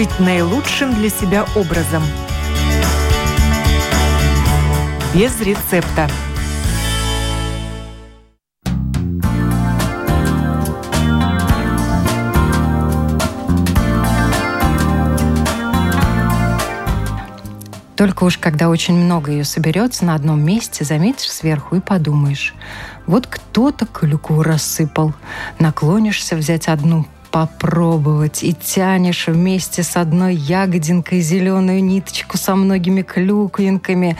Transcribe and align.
жить 0.00 0.18
наилучшим 0.18 0.94
для 0.94 1.10
себя 1.10 1.44
образом. 1.54 2.02
Без 5.14 5.38
рецепта. 5.42 6.08
Только 17.94 18.24
уж 18.24 18.38
когда 18.38 18.70
очень 18.70 18.94
много 18.94 19.32
ее 19.32 19.44
соберется 19.44 20.06
на 20.06 20.14
одном 20.14 20.42
месте, 20.42 20.86
заметишь 20.86 21.30
сверху 21.30 21.76
и 21.76 21.80
подумаешь, 21.80 22.54
вот 23.06 23.26
кто-то 23.26 23.84
клюкву 23.84 24.42
рассыпал. 24.42 25.12
Наклонишься 25.58 26.36
взять 26.36 26.68
одну, 26.68 27.06
попробовать 27.30 28.42
и 28.42 28.52
тянешь 28.54 29.26
вместе 29.26 29.82
с 29.82 29.96
одной 29.96 30.34
ягодинкой 30.34 31.20
зеленую 31.20 31.82
ниточку 31.82 32.36
со 32.36 32.54
многими 32.54 33.02
клюквинками. 33.02 34.16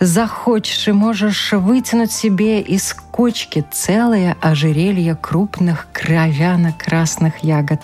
Захочешь 0.00 0.88
и 0.88 0.92
можешь 0.92 1.52
вытянуть 1.52 2.12
себе 2.12 2.60
из 2.60 2.94
кочки 2.94 3.64
целое 3.70 4.36
ожерелье 4.40 5.16
крупных 5.20 5.86
кровяно-красных 5.92 7.44
ягод. 7.44 7.80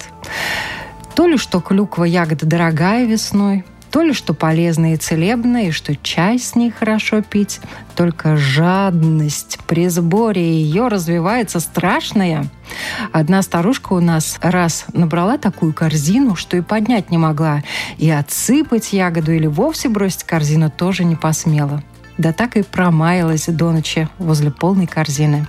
То 1.14 1.26
ли 1.26 1.36
что 1.36 1.60
клюква 1.60 2.04
ягода 2.04 2.46
дорогая 2.46 3.04
весной, 3.04 3.64
то 3.94 4.02
ли 4.02 4.12
что 4.12 4.34
полезно 4.34 4.94
и 4.94 4.96
целебно, 4.96 5.68
и 5.68 5.70
что 5.70 5.94
чай 5.94 6.40
с 6.40 6.56
ней 6.56 6.72
хорошо 6.72 7.22
пить, 7.22 7.60
только 7.94 8.36
жадность 8.36 9.60
при 9.68 9.86
сборе 9.86 10.42
ее 10.42 10.88
развивается 10.88 11.60
страшная. 11.60 12.44
Одна 13.12 13.40
старушка 13.40 13.92
у 13.92 14.00
нас 14.00 14.40
раз 14.42 14.86
набрала 14.92 15.38
такую 15.38 15.72
корзину, 15.72 16.34
что 16.34 16.56
и 16.56 16.60
поднять 16.60 17.12
не 17.12 17.18
могла, 17.18 17.62
и 17.96 18.10
отсыпать 18.10 18.92
ягоду 18.92 19.30
или 19.30 19.46
вовсе 19.46 19.88
бросить 19.88 20.24
корзину 20.24 20.72
тоже 20.76 21.04
не 21.04 21.14
посмела. 21.14 21.80
Да 22.18 22.32
так 22.32 22.56
и 22.56 22.62
промаялась 22.64 23.46
до 23.46 23.70
ночи 23.70 24.08
возле 24.18 24.50
полной 24.50 24.88
корзины. 24.88 25.46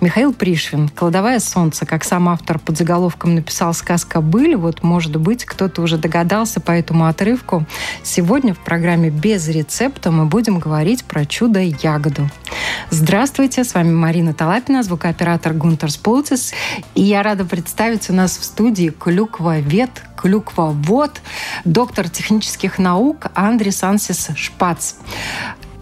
Михаил 0.00 0.32
Пришвин 0.32 0.88
«Кладовая 0.88 1.40
солнце», 1.40 1.86
как 1.86 2.04
сам 2.04 2.28
автор 2.28 2.58
под 2.58 2.76
заголовком 2.78 3.34
написал 3.34 3.74
сказка 3.74 4.20
«Были», 4.20 4.54
вот, 4.54 4.82
может 4.82 5.16
быть, 5.16 5.44
кто-то 5.44 5.82
уже 5.82 5.98
догадался 5.98 6.60
по 6.60 6.72
этому 6.72 7.06
отрывку. 7.06 7.66
Сегодня 8.02 8.54
в 8.54 8.58
программе 8.58 9.10
«Без 9.10 9.48
рецепта» 9.48 10.10
мы 10.10 10.26
будем 10.26 10.58
говорить 10.58 11.04
про 11.04 11.26
чудо-ягоду. 11.26 12.28
Здравствуйте, 12.90 13.64
с 13.64 13.74
вами 13.74 13.92
Марина 13.92 14.32
Талапина, 14.32 14.82
звукооператор 14.82 15.52
Гунтер 15.52 15.90
Сполтис. 15.90 16.52
И 16.94 17.02
я 17.02 17.22
рада 17.22 17.44
представить 17.44 18.08
у 18.08 18.12
нас 18.12 18.38
в 18.38 18.44
студии 18.44 18.88
клюквовед, 18.88 19.90
клюквовод, 20.16 21.20
доктор 21.64 22.08
технических 22.08 22.78
наук 22.78 23.26
Андрис 23.34 23.82
Ансис 23.82 24.28
Шпац. 24.36 24.94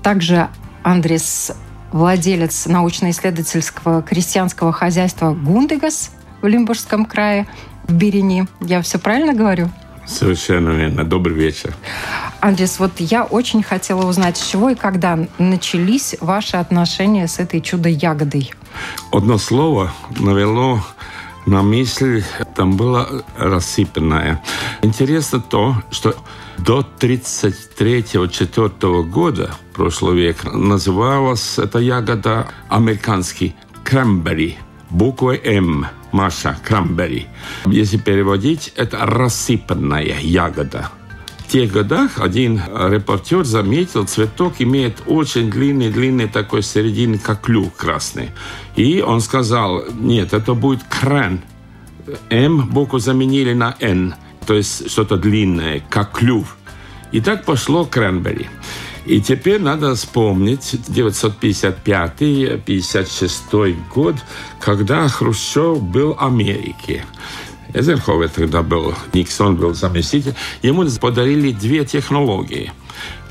Также 0.03 0.49
Андрес 0.83 1.53
владелец 1.97 2.67
научно-исследовательского 2.67 4.03
крестьянского 4.03 4.73
хозяйства 4.73 5.33
«Гундегас» 5.33 6.13
в 6.43 6.47
Лимбургском 6.47 7.07
крае, 7.07 7.47
в 7.89 7.93
Берени. 7.95 8.47
Я 8.61 8.83
все 8.83 8.99
правильно 8.99 9.33
говорю? 9.33 9.71
Совершенно 10.07 10.71
верно. 10.71 11.05
Добрый 11.05 11.35
вечер. 11.35 11.75
Андрес, 12.41 12.79
вот 12.79 12.93
я 12.99 13.25
очень 13.25 13.63
хотела 13.63 14.07
узнать, 14.07 14.37
с 14.37 14.47
чего 14.47 14.71
и 14.71 14.75
когда 14.75 15.19
начались 15.39 16.15
ваши 16.21 16.59
отношения 16.59 17.27
с 17.27 17.39
этой 17.39 17.61
чудо-ягодой? 17.61 18.53
Одно 19.11 19.39
слово 19.39 19.93
навело 20.11 20.81
на 21.47 21.63
мысль, 21.63 22.23
там 22.55 22.77
было 22.77 23.25
рассыпанное. 23.37 24.43
Интересно 24.83 25.41
то, 25.41 25.77
что 25.91 26.15
до 26.59 26.87
33-4 26.99 29.05
года 29.05 29.55
прошлого 29.75 30.15
века 30.15 30.51
называлась 30.51 31.59
эта 31.59 31.79
ягода 31.79 32.49
американский 32.69 33.55
крамбери, 33.85 34.57
буквой 34.91 35.41
М. 35.45 35.87
Маша, 36.13 36.59
крамбери. 36.65 37.27
Если 37.67 37.99
переводить, 37.99 38.73
это 38.77 39.05
рассыпанная 39.05 40.19
ягода. 40.21 40.91
В 41.39 41.49
тех 41.49 41.71
годах 41.71 42.21
один 42.21 42.61
репортер 42.75 43.45
заметил, 43.45 44.07
цветок 44.07 44.55
имеет 44.59 45.03
очень 45.07 45.51
длинный-длинный 45.51 46.27
такой 46.27 46.63
середины, 46.63 47.19
как 47.19 47.43
клюв 47.43 47.73
красный. 47.77 48.31
И 48.75 49.01
он 49.01 49.21
сказал, 49.21 49.85
нет, 49.95 50.33
это 50.33 50.55
будет 50.55 50.83
крен. 50.85 51.43
М 52.31 52.69
букву 52.69 52.99
заменили 52.99 53.53
на 53.53 53.77
Н 53.81 54.15
то 54.47 54.55
есть 54.55 54.91
что-то 54.91 55.17
длинное, 55.17 55.83
как 55.91 56.13
клюв. 56.13 56.57
И 57.13 57.21
так 57.21 57.45
пошло 57.45 57.85
кренбери. 57.85 58.47
И 59.05 59.21
теперь 59.21 59.61
надо 59.61 59.95
вспомнить 59.95 60.75
1955-56 60.89 63.77
год, 63.95 64.17
когда 64.61 65.07
Хрущев 65.09 65.83
был 65.83 66.15
в 66.15 66.25
Америке. 66.25 67.05
Эзерховер 67.75 68.29
тогда 68.29 68.63
был, 68.63 68.95
Никсон 69.13 69.57
был 69.57 69.75
заместитель. 69.75 70.35
Ему 70.63 70.87
подарили 71.01 71.51
две 71.53 71.85
технологии– 71.85 72.73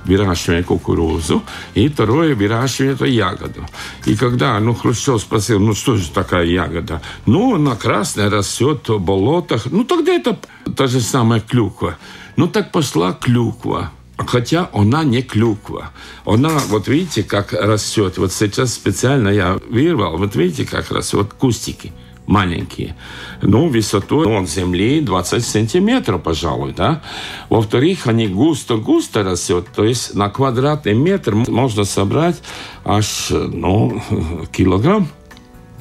выращивание 0.05 0.63
кукурузу, 0.63 1.43
и 1.73 1.87
второе 1.87 2.35
выращивание 2.35 2.93
эту 2.93 3.05
ягоду. 3.05 3.65
И 4.05 4.15
когда 4.15 4.59
ну, 4.59 4.73
Хрущев 4.73 5.21
спросил, 5.21 5.59
ну 5.59 5.73
что 5.73 5.97
же 5.97 6.09
такая 6.09 6.45
ягода? 6.45 7.01
Ну, 7.25 7.57
на 7.57 7.75
красной 7.75 8.29
растет 8.29 8.87
в 8.89 8.99
болотах. 8.99 9.65
Ну, 9.71 9.83
тогда 9.83 10.13
это 10.13 10.39
та 10.75 10.87
же 10.87 11.01
самая 11.01 11.41
клюква. 11.41 11.97
Ну, 12.35 12.47
так 12.47 12.71
пошла 12.71 13.13
клюква. 13.13 13.91
Хотя 14.17 14.69
она 14.73 15.03
не 15.03 15.21
клюква. 15.21 15.91
Она, 16.25 16.49
вот 16.69 16.87
видите, 16.87 17.23
как 17.23 17.51
растет. 17.51 18.17
Вот 18.17 18.31
сейчас 18.31 18.73
специально 18.73 19.27
я 19.27 19.59
вырвал. 19.69 20.17
Вот 20.17 20.35
видите, 20.35 20.65
как 20.65 20.89
растет. 20.91 21.19
Вот 21.19 21.33
кустики 21.33 21.91
маленькие. 22.27 22.95
Ну, 23.41 23.67
высотой 23.67 24.25
от 24.37 24.49
земли 24.49 25.01
20 25.01 25.45
сантиметров, 25.45 26.23
пожалуй, 26.23 26.73
да. 26.73 27.01
Во-вторых, 27.49 28.07
они 28.07 28.27
густо-густо 28.27 29.23
растет, 29.23 29.67
то 29.75 29.83
есть 29.83 30.15
на 30.15 30.29
квадратный 30.29 30.93
метр 30.93 31.35
можно 31.35 31.83
собрать 31.83 32.41
аж, 32.83 33.29
ну, 33.31 34.01
килограмм 34.51 35.07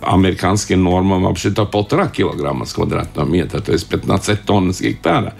американским 0.06 0.82
нормам 0.82 1.22
вообще-то 1.24 1.64
полтора 1.64 2.08
килограмма 2.08 2.66
с 2.66 2.72
квадратного 2.72 3.26
метра, 3.26 3.60
то 3.60 3.72
есть 3.72 3.88
15 3.88 4.42
тонн 4.44 4.72
с 4.72 4.80
гектара. 4.80 5.34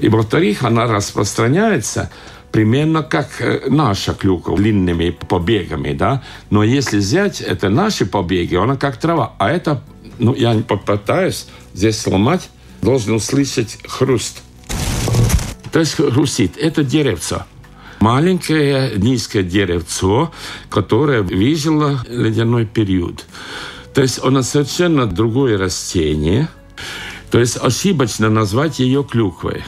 И 0.00 0.08
во-вторых, 0.08 0.64
она 0.64 0.86
распространяется 0.86 2.10
примерно 2.50 3.02
как 3.02 3.40
э, 3.40 3.68
наша 3.68 4.14
клюква, 4.14 4.56
длинными 4.56 5.10
побегами, 5.10 5.92
да. 5.92 6.22
Но 6.50 6.64
если 6.64 6.98
взять 6.98 7.40
это 7.40 7.68
наши 7.68 8.06
побеги, 8.06 8.56
она 8.56 8.76
как 8.76 8.96
трава, 8.96 9.34
а 9.38 9.50
это 9.50 9.82
ну, 10.18 10.34
я 10.34 10.54
попытаюсь 10.54 11.46
здесь 11.74 11.98
сломать, 12.00 12.50
должен 12.82 13.14
услышать 13.14 13.78
хруст. 13.86 14.42
То 15.72 15.80
есть 15.80 15.94
хрустит. 15.94 16.56
Это 16.56 16.82
деревце. 16.82 17.44
Маленькое 18.00 18.92
низкое 18.96 19.42
деревцо, 19.42 20.32
которое 20.70 21.22
выжило 21.22 22.04
ледяной 22.08 22.64
период. 22.64 23.26
То 23.92 24.02
есть 24.02 24.20
оно 24.22 24.42
совершенно 24.42 25.06
другое 25.06 25.58
растение. 25.58 26.48
То 27.30 27.40
есть 27.40 27.56
ошибочно 27.56 28.30
назвать 28.30 28.78
ее 28.78 29.04
клюквой. 29.04 29.64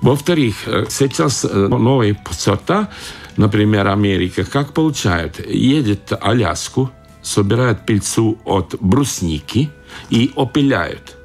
Во-вторых, 0.00 0.56
э, 0.66 0.86
сейчас 0.88 1.44
э, 1.44 1.48
новые 1.48 2.16
сорта, 2.30 2.90
например, 3.36 3.88
Америка, 3.88 4.44
как 4.44 4.72
получают? 4.72 5.44
Едет 5.44 6.12
Аляску, 6.20 6.90
собирают 7.22 7.84
пыльцу 7.84 8.38
от 8.44 8.76
брусники 8.80 9.70
и 10.10 10.32
опиляют. 10.36 11.16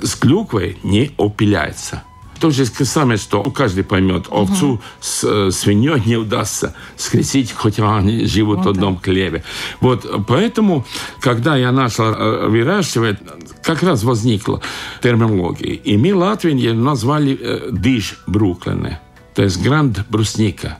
С 0.00 0.14
клюквой 0.14 0.78
не 0.82 1.12
опиляется. 1.18 2.02
То 2.40 2.50
же 2.50 2.66
самое, 2.66 3.18
что 3.18 3.42
каждый 3.44 3.84
поймет, 3.84 4.26
овцу 4.28 4.72
угу. 4.72 4.82
с 5.00 5.24
э, 5.24 5.50
свиньей 5.50 6.02
не 6.04 6.16
удастся 6.16 6.74
скрестить, 6.96 7.52
хоть 7.52 7.78
они 7.78 8.26
живут 8.26 8.58
вот 8.58 8.66
в 8.66 8.68
одном 8.70 8.98
хлебе. 8.98 9.44
Вот, 9.80 10.26
поэтому, 10.26 10.84
когда 11.20 11.56
я 11.56 11.72
начал 11.72 12.12
э, 12.12 12.48
выращивать, 12.48 13.18
как 13.62 13.82
раз 13.82 14.02
возникла 14.02 14.60
терминология. 15.02 15.74
И 15.74 15.96
мы 15.96 16.14
Латвии 16.14 16.72
назвали 16.72 17.38
э, 17.40 17.70
дыш 17.70 18.18
Бруклины, 18.26 18.98
то 19.34 19.42
есть 19.42 19.62
гранд 19.62 20.00
брусника. 20.08 20.78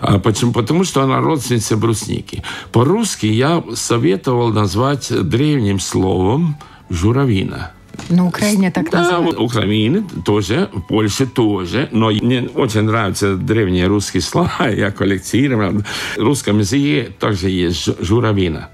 А 0.00 0.18
почему? 0.18 0.52
Потому 0.52 0.84
что 0.84 1.02
она 1.02 1.20
родственница 1.20 1.76
брусники. 1.76 2.42
По-русски 2.72 3.26
я 3.26 3.62
советовал 3.74 4.48
назвать 4.48 5.12
древним 5.28 5.78
словом 5.78 6.56
журавина. 6.88 7.72
На 8.08 8.26
Украине 8.26 8.70
так 8.70 8.90
да, 8.90 9.02
называют. 9.02 9.38
Украине 9.38 10.04
тоже, 10.24 10.70
Польше 10.88 11.26
тоже. 11.26 11.88
Но 11.92 12.10
мне 12.10 12.48
очень 12.54 12.82
нравятся 12.82 13.36
древние 13.36 13.86
русские 13.86 14.22
слова, 14.22 14.68
я 14.68 14.90
коллекционирую. 14.90 15.84
В 16.16 16.20
русском 16.20 16.58
языке 16.58 17.10
также 17.18 17.50
есть 17.50 17.88
журавина. 18.02 18.70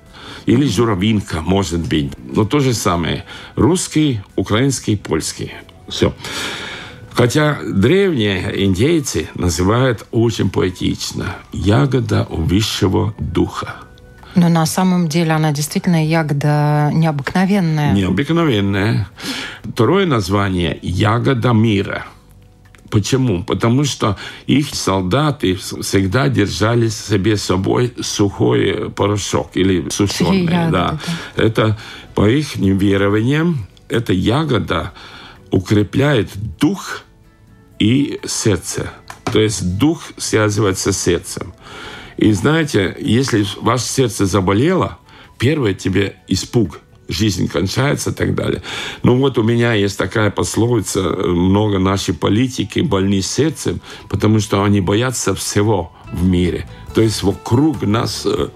Или 0.46 0.68
журавинка, 0.68 1.40
может 1.40 1.80
быть. 1.80 2.12
Но 2.18 2.44
то 2.44 2.60
же 2.60 2.72
самое. 2.72 3.24
Русский, 3.56 4.20
украинский, 4.36 4.96
польский. 4.96 5.52
Все. 5.88 6.14
Хотя 7.16 7.58
древние 7.64 8.64
индейцы 8.66 9.28
называют 9.34 10.06
очень 10.10 10.50
поэтично 10.50 11.36
«ягода 11.52 12.26
высшего 12.28 13.14
духа». 13.18 13.76
Но 14.34 14.50
на 14.50 14.66
самом 14.66 15.08
деле 15.08 15.32
она 15.32 15.50
действительно 15.50 16.06
ягода 16.06 16.90
необыкновенная. 16.92 17.94
Необыкновенная. 17.94 19.08
Второе 19.64 20.04
название– 20.04 20.78
ягода 20.82 21.52
мира– 21.52 22.04
Почему? 22.90 23.42
Потому 23.42 23.84
что 23.84 24.16
их 24.46 24.74
солдаты 24.74 25.56
всегда 25.56 26.28
держали 26.28 26.88
себе 26.88 27.36
с 27.36 27.42
собой 27.42 27.92
сухой 28.00 28.90
порошок 28.90 29.50
или 29.54 29.88
сушеный. 29.90 30.44
Ягоды, 30.44 30.72
да. 30.72 30.90
да. 30.90 30.98
Это 31.42 31.78
по 32.14 32.28
их 32.28 32.56
верованиям, 32.56 33.66
эта 33.88 34.12
ягода 34.12 34.92
укрепляет 35.50 36.30
дух 36.60 37.02
и 37.78 38.20
сердце. 38.24 38.92
То 39.24 39.40
есть 39.40 39.78
дух 39.78 40.02
связывается 40.16 40.92
с 40.92 41.00
сердцем. 41.00 41.52
И 42.16 42.32
знаете, 42.32 42.96
если 42.98 43.44
ваше 43.60 43.84
сердце 43.84 44.26
заболело, 44.26 44.98
первое 45.38 45.74
тебе 45.74 46.16
испуг– 46.28 46.80
жизнь 47.08 47.48
кончается 47.48 48.10
и 48.10 48.12
так 48.12 48.34
далее. 48.34 48.62
Ну 49.02 49.16
вот 49.16 49.38
у 49.38 49.42
меня 49.42 49.74
есть 49.74 49.98
такая 49.98 50.30
пословица, 50.30 51.02
много 51.02 51.78
нашей 51.78 52.14
политики 52.14 52.80
больны 52.80 53.20
сердцем, 53.22 53.80
потому 54.08 54.40
что 54.40 54.62
они 54.62 54.80
боятся 54.80 55.34
всего 55.34 55.92
в 56.12 56.24
мире. 56.24 56.68
То 56.94 57.02
есть 57.02 57.22
вокруг 57.22 57.82
нас 57.82 58.22
э, 58.24 58.48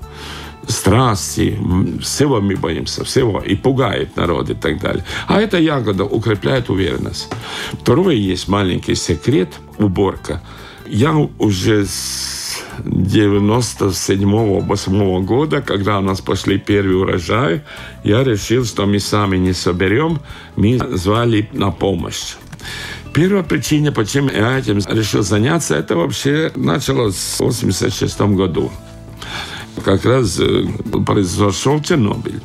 страсти, 0.67 1.59
всего 2.03 2.41
мы 2.41 2.57
боимся, 2.57 3.05
всего, 3.05 3.41
и 3.41 3.55
пугает 3.57 4.17
народ 4.17 4.51
и 4.51 4.55
так 4.55 4.81
далее. 4.81 5.05
А 5.27 5.41
эта 5.41 5.59
ягода 5.59 6.05
укрепляет 6.05 6.71
уверенность. 6.71 7.29
Второе 7.73 8.15
есть 8.15 8.49
маленький 8.49 8.95
секрет– 8.95 9.49
уборка. 9.79 10.41
Я 10.87 11.13
уже 11.39 11.87
с 11.87 12.63
97-8 12.85 15.25
года, 15.25 15.63
когда 15.63 15.99
у 15.99 16.03
нас 16.03 16.21
пошли 16.21 16.59
первые 16.59 16.97
урожаи, 16.97 17.63
я 18.05 18.25
решил, 18.25 18.65
что 18.65 18.87
мы 18.87 18.99
сами 18.99 19.37
не 19.37 19.53
соберем, 19.53 20.19
мы 20.57 20.81
звали 20.97 21.49
на 21.53 21.71
помощь. 21.71 22.35
Первая 23.13 23.43
причина, 23.43 23.93
почему 23.93 24.31
я 24.31 24.59
этим 24.59 24.79
решил 24.79 25.23
заняться, 25.23 25.77
это 25.77 25.97
вообще 25.97 26.51
началось 26.55 27.17
в 27.17 27.41
86 27.41 28.21
году. 28.21 28.71
Как 29.85 30.05
раз 30.05 30.39
э, 30.41 30.65
произошел 31.07 31.81
Чернобыль. 31.81 32.41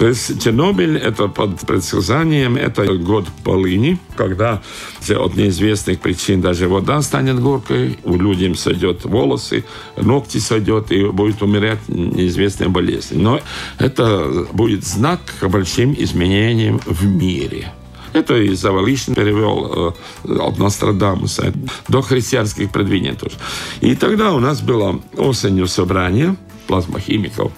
То 0.00 0.08
есть 0.08 0.42
Чернобыль, 0.42 0.96
это 0.96 1.28
под 1.28 1.60
предсказанием, 1.60 2.56
это 2.56 2.86
год 2.94 3.26
полыни, 3.44 3.98
когда 4.16 4.62
от 5.10 5.36
неизвестных 5.36 6.00
причин 6.00 6.40
даже 6.40 6.68
вода 6.68 7.02
станет 7.02 7.38
горкой, 7.38 7.98
у 8.04 8.16
людей 8.16 8.54
сойдет 8.54 9.04
волосы, 9.04 9.62
ногти 9.98 10.38
сойдет 10.38 10.90
и 10.90 11.04
будет 11.04 11.42
умирать 11.42 11.86
неизвестная 11.88 12.70
болезнь. 12.70 13.20
Но 13.20 13.40
это 13.78 14.46
будет 14.54 14.86
знак 14.86 15.20
к 15.38 15.46
большим 15.48 15.94
изменениям 15.98 16.80
в 16.86 17.04
мире. 17.04 17.70
Это 18.14 18.38
и 18.38 18.54
Завалишин 18.54 19.14
перевел 19.14 19.94
э, 20.24 20.38
от 20.38 20.58
Нострадамуса 20.58 21.52
до 21.88 22.00
христианских 22.00 22.72
предвидений 22.72 23.16
тоже. 23.16 23.36
И 23.82 23.94
тогда 23.94 24.32
у 24.32 24.40
нас 24.40 24.62
было 24.62 25.00
осенью 25.18 25.66
собрание 25.66 26.36
плазмохимиков. 26.66 27.52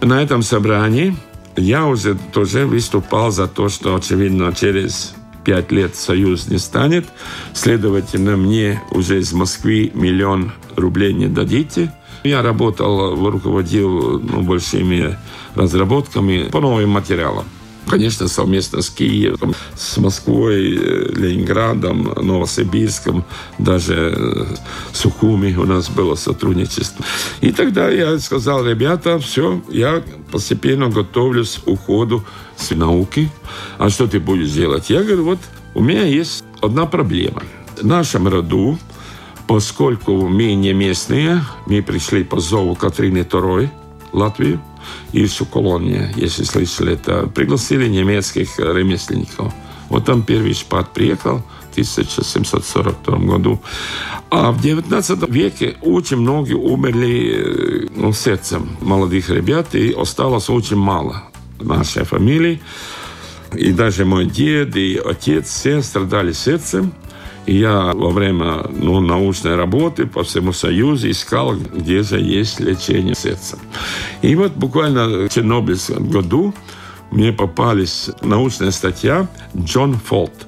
На 0.00 0.22
этом 0.22 0.42
собрании 0.42 1.16
я 1.56 1.86
уже 1.86 2.16
тоже 2.32 2.66
выступал 2.66 3.30
за 3.30 3.48
то, 3.48 3.68
что, 3.68 3.96
очевидно, 3.96 4.52
через 4.54 5.14
пять 5.44 5.72
лет 5.72 5.96
Союз 5.96 6.48
не 6.48 6.58
станет. 6.58 7.06
Следовательно, 7.54 8.36
мне 8.36 8.82
уже 8.90 9.18
из 9.18 9.32
Москвы 9.32 9.90
миллион 9.94 10.52
рублей 10.76 11.12
не 11.12 11.26
дадите. 11.26 11.92
Я 12.24 12.42
работал, 12.42 13.14
руководил 13.30 14.20
ну, 14.20 14.42
большими 14.42 15.16
разработками 15.54 16.48
по 16.50 16.60
новым 16.60 16.90
материалам. 16.90 17.44
Конечно, 17.88 18.28
совместно 18.28 18.82
с 18.82 18.90
Киевом, 18.90 19.54
с 19.74 19.96
Москвой, 19.96 20.76
э, 20.76 21.12
Ленинградом, 21.14 22.12
Новосибирском, 22.16 23.24
даже 23.58 24.14
э, 24.14 24.46
Сухуми 24.92 25.54
у 25.54 25.64
нас 25.64 25.88
было 25.88 26.14
сотрудничество. 26.14 27.04
И 27.40 27.50
тогда 27.50 27.88
я 27.88 28.18
сказал, 28.18 28.66
ребята, 28.66 29.18
все, 29.18 29.62
я 29.70 30.02
постепенно 30.30 30.88
готовлюсь 30.88 31.58
к 31.64 31.68
уходу 31.68 32.24
с 32.56 32.70
науки. 32.70 33.30
А 33.78 33.88
что 33.88 34.06
ты 34.06 34.20
будешь 34.20 34.50
делать? 34.50 34.90
Я 34.90 35.02
говорю, 35.02 35.24
вот 35.24 35.38
у 35.74 35.80
меня 35.80 36.04
есть 36.04 36.44
одна 36.60 36.84
проблема. 36.84 37.42
В 37.80 37.86
нашем 37.86 38.28
роду, 38.28 38.78
поскольку 39.46 40.28
мы 40.28 40.54
не 40.54 40.74
местные, 40.74 41.42
мы 41.66 41.82
пришли 41.82 42.22
по 42.22 42.38
зову 42.40 42.74
Катрины 42.74 43.18
II, 43.18 43.70
Латвию, 44.12 44.60
Ильичу 45.12 45.46
колония, 45.46 46.12
если 46.16 46.44
слышали 46.44 46.94
это, 46.94 47.26
пригласили 47.26 47.88
немецких 47.88 48.58
ремесленников. 48.58 49.52
Вот 49.88 50.04
там 50.04 50.22
первый 50.22 50.52
шпат 50.54 50.92
приехал 50.92 51.42
в 51.68 51.70
1742 51.72 53.18
году. 53.18 53.60
А 54.30 54.52
в 54.52 54.60
19 54.60 55.28
веке 55.30 55.76
очень 55.80 56.18
многие 56.18 56.54
умерли 56.54 57.86
э, 57.86 57.86
ну, 57.94 58.12
сердцем 58.12 58.76
молодых 58.80 59.30
ребят, 59.30 59.74
и 59.74 59.92
осталось 59.92 60.50
очень 60.50 60.76
мало 60.76 61.22
нашей 61.60 62.04
фамилии. 62.04 62.60
И 63.54 63.72
даже 63.72 64.04
мой 64.04 64.26
дед 64.26 64.76
и 64.76 65.00
отец 65.02 65.48
все 65.48 65.82
страдали 65.82 66.32
сердцем. 66.32 66.92
Я 67.48 67.94
во 67.94 68.10
время 68.10 68.66
ну, 68.68 69.00
научной 69.00 69.56
работы 69.56 70.06
по 70.06 70.22
всему 70.22 70.52
Союзу 70.52 71.10
искал, 71.10 71.54
где 71.54 72.02
же 72.02 72.20
есть 72.20 72.60
лечение 72.60 73.14
сердца. 73.14 73.58
И 74.20 74.34
вот 74.34 74.52
буквально 74.52 75.06
в 75.06 75.28
Чернобыльском 75.30 76.10
году 76.10 76.52
мне 77.10 77.32
попались 77.32 78.10
научная 78.20 78.70
статья 78.70 79.28
Джон 79.56 79.94
Фолт, 79.94 80.46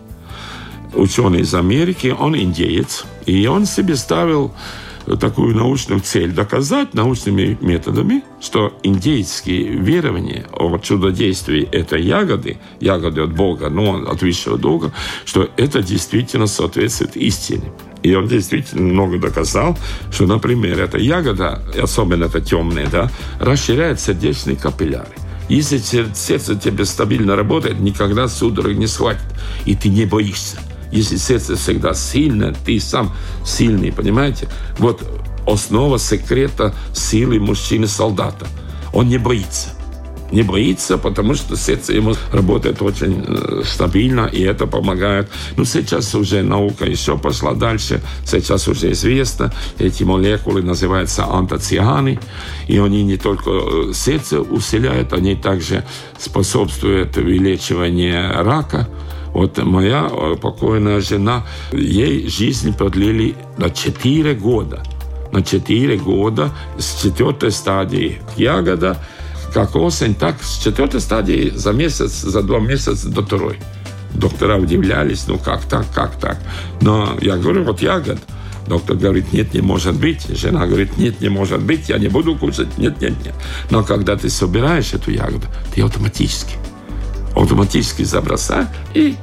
ученый 0.92 1.40
из 1.40 1.54
Америки, 1.54 2.14
он 2.18 2.36
индеец, 2.36 3.06
и 3.24 3.46
он 3.46 3.64
себе 3.64 3.96
ставил 3.96 4.52
такую 5.16 5.56
научную 5.56 6.00
цель 6.00 6.32
доказать 6.32 6.94
научными 6.94 7.58
методами, 7.60 8.22
что 8.40 8.72
индейские 8.82 9.64
верования 9.76 10.46
о 10.52 10.78
чудодействии 10.78 11.64
этой 11.64 12.02
ягоды, 12.02 12.58
ягоды 12.80 13.22
от 13.22 13.34
Бога, 13.34 13.70
но 13.70 13.96
от 13.96 14.22
высшего 14.22 14.58
духа, 14.58 14.92
что 15.24 15.48
это 15.56 15.82
действительно 15.82 16.46
соответствует 16.46 17.16
истине. 17.16 17.72
И 18.02 18.14
он 18.14 18.28
действительно 18.28 18.82
много 18.82 19.18
доказал, 19.18 19.76
что, 20.10 20.26
например, 20.26 20.80
эта 20.80 20.98
ягода, 20.98 21.62
особенно 21.80 22.24
это 22.24 22.40
темная, 22.40 22.88
да, 22.88 23.10
расширяет 23.38 24.00
сердечные 24.00 24.56
капилляры. 24.56 25.14
Если 25.48 25.78
сердце 25.78 26.54
тебе 26.54 26.84
стабильно 26.84 27.34
работает, 27.34 27.80
никогда 27.80 28.28
судорог 28.28 28.76
не 28.76 28.86
схватит, 28.86 29.26
и 29.66 29.74
ты 29.74 29.88
не 29.88 30.06
боишься. 30.06 30.58
Если 30.90 31.16
сердце 31.16 31.56
всегда 31.56 31.94
сильное, 31.94 32.54
ты 32.64 32.80
сам 32.80 33.12
сильный, 33.44 33.92
понимаете? 33.92 34.48
Вот 34.78 35.02
основа 35.46 35.98
секрета 35.98 36.74
силы 36.92 37.38
мужчины-солдата. 37.38 38.46
Он 38.92 39.08
не 39.08 39.18
боится. 39.18 39.70
Не 40.32 40.42
боится, 40.42 40.96
потому 40.96 41.34
что 41.34 41.56
сердце 41.56 41.92
ему 41.92 42.14
работает 42.32 42.80
очень 42.82 43.24
э, 43.26 43.62
стабильно, 43.64 44.26
и 44.26 44.42
это 44.42 44.66
помогает. 44.66 45.28
Но 45.56 45.64
сейчас 45.64 46.14
уже 46.14 46.42
наука 46.42 46.84
еще 46.84 47.18
пошла 47.18 47.54
дальше. 47.54 48.00
Сейчас 48.24 48.68
уже 48.68 48.92
известно, 48.92 49.52
эти 49.78 50.04
молекулы 50.04 50.62
называются 50.62 51.24
антоцианы, 51.24 52.20
и 52.68 52.78
они 52.78 53.02
не 53.02 53.16
только 53.16 53.50
э, 53.50 53.92
сердце 53.92 54.40
усиляют, 54.40 55.12
они 55.12 55.34
также 55.34 55.84
способствуют 56.16 57.16
вылечиванию 57.16 58.44
рака, 58.44 58.88
вот 59.32 59.58
моя 59.58 60.08
э, 60.10 60.36
покойная 60.40 61.00
жена, 61.00 61.46
ей 61.72 62.28
жизнь 62.28 62.74
продлили 62.74 63.36
на 63.58 63.70
4 63.70 64.34
года. 64.34 64.82
На 65.32 65.42
4 65.42 65.96
года 65.98 66.50
с 66.78 67.02
четвертой 67.02 67.52
стадии 67.52 68.20
ягода, 68.36 68.98
как 69.54 69.76
осень, 69.76 70.14
так 70.14 70.42
с 70.42 70.58
четвертой 70.58 71.00
стадии 71.00 71.50
за 71.54 71.72
месяц, 71.72 72.20
за 72.20 72.42
два 72.42 72.58
месяца 72.58 73.08
до 73.08 73.22
второй. 73.22 73.58
Доктора 74.14 74.56
удивлялись, 74.56 75.26
ну 75.28 75.38
как 75.38 75.62
так, 75.64 75.86
как 75.94 76.16
так. 76.18 76.38
Но 76.80 77.16
я 77.20 77.36
говорю, 77.36 77.64
вот 77.64 77.80
ягод. 77.80 78.18
Доктор 78.66 78.96
говорит, 78.96 79.32
нет, 79.32 79.54
не 79.54 79.60
может 79.60 79.94
быть. 79.94 80.26
Жена 80.28 80.66
говорит, 80.66 80.96
нет, 80.96 81.20
не 81.20 81.28
может 81.28 81.60
быть, 81.60 81.88
я 81.88 81.98
не 81.98 82.08
буду 82.08 82.36
кушать. 82.36 82.78
Нет, 82.78 83.00
нет, 83.00 83.14
нет. 83.24 83.34
Но 83.70 83.82
когда 83.84 84.16
ты 84.16 84.28
собираешь 84.28 84.92
эту 84.92 85.10
ягоду, 85.10 85.46
ты 85.74 85.82
автоматически 85.82 86.56
автоматически 87.42 88.02
забросать, 88.02 88.68
и 88.94 89.16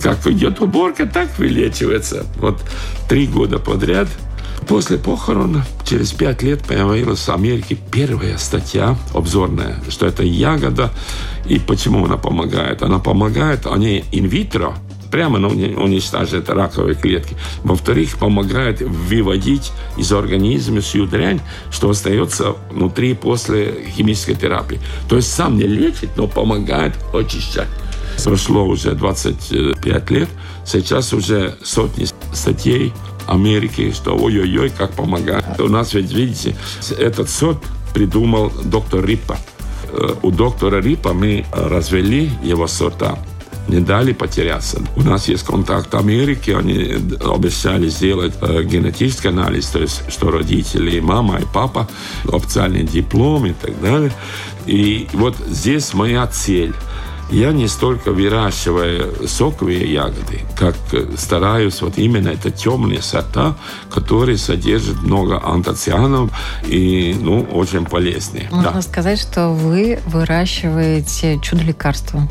как 0.00 0.26
идет 0.26 0.60
уборка, 0.60 1.06
так 1.06 1.38
вылечивается. 1.38 2.26
Вот 2.38 2.60
три 3.08 3.26
года 3.26 3.58
подряд 3.58 4.08
После 4.68 4.98
похорон, 4.98 5.62
через 5.84 6.12
пять 6.12 6.42
лет, 6.42 6.60
появилась 6.64 7.20
в 7.20 7.28
Америке 7.28 7.78
первая 7.92 8.36
статья 8.36 8.96
обзорная, 9.14 9.76
что 9.88 10.06
это 10.06 10.24
ягода 10.24 10.90
и 11.46 11.60
почему 11.60 12.04
она 12.04 12.16
помогает. 12.16 12.82
Она 12.82 12.98
помогает, 12.98 13.66
они 13.66 14.04
инвитро 14.10 14.74
прямо 15.16 15.38
ну, 15.38 15.48
уничтожает 15.48 16.50
раковые 16.50 16.94
клетки. 16.94 17.36
Во-вторых, 17.64 18.18
помогает 18.18 18.82
выводить 18.82 19.72
из 19.96 20.12
организма 20.12 20.82
всю 20.82 21.06
дрянь, 21.06 21.40
что 21.70 21.88
остается 21.88 22.54
внутри 22.70 23.14
после 23.14 23.86
химической 23.96 24.34
терапии. 24.34 24.78
То 25.08 25.16
есть 25.16 25.32
сам 25.32 25.56
не 25.56 25.66
лечит, 25.66 26.10
но 26.18 26.26
помогает 26.26 26.92
очищать. 27.14 27.68
Прошло 28.24 28.66
уже 28.66 28.92
25 28.92 30.10
лет, 30.10 30.28
сейчас 30.66 31.14
уже 31.14 31.56
сотни 31.64 32.06
статей 32.34 32.92
Америки, 33.26 33.92
что 33.92 34.14
ой-ой-ой, 34.18 34.68
как 34.68 34.92
помогает. 34.92 35.58
У 35.58 35.68
нас 35.68 35.94
ведь, 35.94 36.12
видите, 36.12 36.54
этот 36.98 37.30
сорт 37.30 37.64
придумал 37.94 38.52
доктор 38.64 39.02
Риппа. 39.02 39.38
Э, 39.92 40.10
у 40.22 40.30
доктора 40.30 40.82
Риппа 40.82 41.14
мы 41.14 41.46
развели 41.52 42.30
его 42.42 42.66
сорта 42.66 43.18
не 43.68 43.80
дали 43.80 44.12
потеряться. 44.12 44.80
У 44.96 45.02
нас 45.02 45.28
есть 45.28 45.44
контакт 45.44 45.94
Америки, 45.94 46.50
они 46.50 46.96
обещали 47.24 47.88
сделать 47.88 48.34
э, 48.40 48.62
генетический 48.62 49.30
анализ, 49.30 49.66
то 49.66 49.80
есть 49.80 50.02
что 50.08 50.30
родители, 50.30 51.00
мама 51.00 51.38
и 51.38 51.44
папа, 51.52 51.88
официальный 52.32 52.84
диплом 52.84 53.46
и 53.46 53.52
так 53.52 53.80
далее. 53.80 54.12
И 54.66 55.08
вот 55.12 55.36
здесь 55.48 55.94
моя 55.94 56.26
цель– 56.26 56.74
я 57.30 57.52
не 57.52 57.66
столько 57.66 58.12
выращиваю 58.12 59.26
соковые 59.26 59.92
ягоды, 59.92 60.40
как 60.56 60.76
стараюсь 61.16 61.82
вот 61.82 61.98
именно 61.98 62.28
это 62.28 62.50
темные 62.50 63.02
сорта, 63.02 63.56
которые 63.90 64.38
содержат 64.38 65.02
много 65.02 65.42
антоцианов 65.44 66.30
и 66.66 67.16
ну, 67.20 67.42
очень 67.42 67.84
полезные. 67.84 68.48
Можно 68.50 68.74
да. 68.74 68.82
сказать, 68.82 69.20
что 69.20 69.50
вы 69.50 69.98
выращиваете 70.06 71.40
чудо-лекарство. 71.42 72.28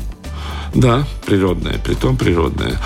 Да, 0.74 1.06
природное, 1.24 1.78
притом 1.82 2.16
природное. 2.16 2.78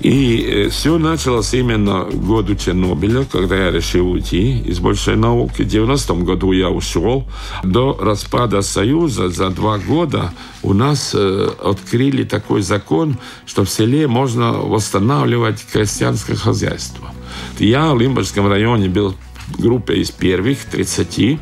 И 0.00 0.42
э, 0.42 0.68
все 0.68 0.98
началось 0.98 1.54
именно 1.54 2.04
в 2.04 2.26
году 2.26 2.54
Чернобыля, 2.54 3.24
когда 3.24 3.56
я 3.56 3.70
решил 3.70 4.10
уйти 4.10 4.58
из 4.60 4.78
большой 4.78 5.16
науки. 5.16 5.62
В 5.62 5.66
90-м 5.66 6.24
году 6.24 6.52
я 6.52 6.68
ушел. 6.68 7.26
До 7.64 7.96
распада 8.00 8.62
Союза 8.62 9.28
за 9.28 9.50
два 9.50 9.78
года 9.78 10.32
у 10.62 10.74
нас 10.74 11.12
э, 11.14 11.50
открыли 11.62 12.24
такой 12.24 12.62
закон, 12.62 13.18
что 13.46 13.64
в 13.64 13.70
селе 13.70 14.06
можно 14.06 14.52
восстанавливать 14.52 15.64
крестьянское 15.72 16.36
хозяйство. 16.36 17.10
Я 17.58 17.92
в 17.94 18.00
Лимбургском 18.00 18.48
районе 18.48 18.88
был 18.88 19.14
группе 19.58 19.94
из 19.94 20.10
первых 20.10 20.64
30. 20.64 21.38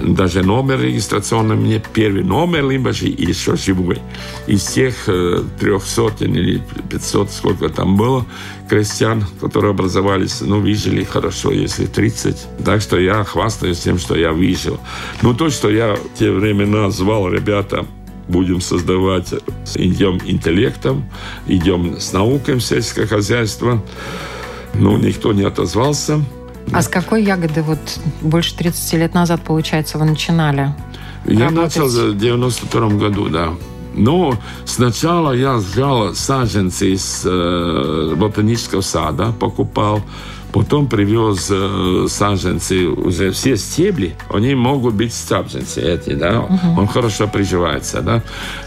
Даже 0.00 0.42
номер 0.42 0.80
регистрационный 0.80 1.56
мне 1.56 1.82
первый 1.92 2.22
номер 2.22 2.68
Лимбаши 2.68 3.06
и 3.06 3.26
еще 3.26 3.56
живой. 3.56 3.98
Из 4.46 4.64
тех 4.64 4.94
трех 5.60 5.84
сотен 5.84 6.34
или 6.34 6.62
500, 6.90 7.30
сколько 7.30 7.68
там 7.68 7.96
было, 7.96 8.26
крестьян, 8.68 9.24
которые 9.40 9.70
образовались, 9.70 10.40
ну, 10.40 10.60
выжили 10.60 11.04
хорошо, 11.04 11.50
если 11.50 11.86
30. 11.86 12.64
Так 12.64 12.80
что 12.80 12.98
я 12.98 13.24
хвастаюсь 13.24 13.80
тем, 13.80 13.98
что 13.98 14.16
я 14.16 14.32
выжил. 14.32 14.78
Ну, 15.22 15.34
то, 15.34 15.50
что 15.50 15.70
я 15.70 15.94
в 15.94 16.18
те 16.18 16.30
времена 16.30 16.90
звал 16.90 17.28
ребята 17.28 17.86
будем 18.28 18.60
создавать, 18.60 19.32
идем 19.74 20.20
интеллектом, 20.24 21.10
идем 21.46 21.98
с 21.98 22.12
наукой 22.12 22.60
сельское 22.60 23.06
хозяйство. 23.06 23.82
Ну, 24.74 24.98
никто 24.98 25.32
не 25.32 25.44
отозвался. 25.44 26.20
А 26.72 26.82
с 26.82 26.88
какой 26.88 27.22
ягоды 27.24 27.62
вот 27.62 27.78
больше 28.20 28.56
30 28.56 28.92
лет 28.94 29.14
назад, 29.14 29.42
получается, 29.42 29.98
вы 29.98 30.04
начинали? 30.04 30.74
Я 31.24 31.46
работать? 31.48 31.76
начал 31.76 31.88
в 31.88 32.18
92 32.18 32.88
году, 32.90 33.28
да. 33.28 33.52
Но 33.94 34.38
сначала 34.64 35.32
я 35.32 35.54
взял 35.54 36.14
саженцы 36.14 36.92
из 36.92 37.22
э, 37.24 38.14
ботанического 38.16 38.80
сада, 38.80 39.32
покупал. 39.32 40.02
Потом 40.52 40.86
привез 40.86 41.48
э, 41.50 42.06
саженцы, 42.08 42.86
уже 42.86 43.32
все 43.32 43.56
стебли, 43.56 44.16
они 44.32 44.54
могут 44.54 44.94
быть 44.94 45.12
саженцы 45.12 45.82
эти, 45.82 46.14
да. 46.14 46.40
Угу. 46.40 46.80
Он 46.80 46.86
хорошо 46.86 47.28
приживается, 47.28 48.00
да. 48.00 48.22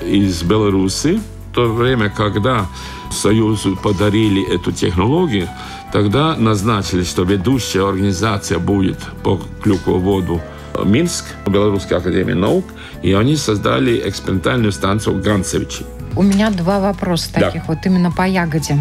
Из 0.05 0.43
Беларуси. 0.43 1.19
То 1.53 1.71
время, 1.73 2.09
когда 2.09 2.67
Союзу 3.11 3.77
подарили 3.81 4.41
эту 4.53 4.71
технологию, 4.71 5.49
Тогда 5.91 6.35
назначили, 6.37 7.03
что 7.03 7.23
ведущая 7.23 7.87
организация 7.87 8.59
будет 8.59 8.99
по 9.23 9.39
клюквоводу 9.61 10.41
Минск, 10.85 11.25
Белорусская 11.45 11.97
академия 11.97 12.35
наук, 12.35 12.65
и 13.01 13.13
они 13.13 13.35
создали 13.35 14.01
экспериментальную 14.07 14.71
станцию 14.71 15.21
Ганцевичи. 15.21 15.85
У 16.15 16.23
меня 16.23 16.49
два 16.49 16.79
вопроса 16.79 17.33
таких, 17.33 17.61
да. 17.61 17.73
вот 17.73 17.85
именно 17.85 18.09
по 18.09 18.25
ягоде. 18.25 18.77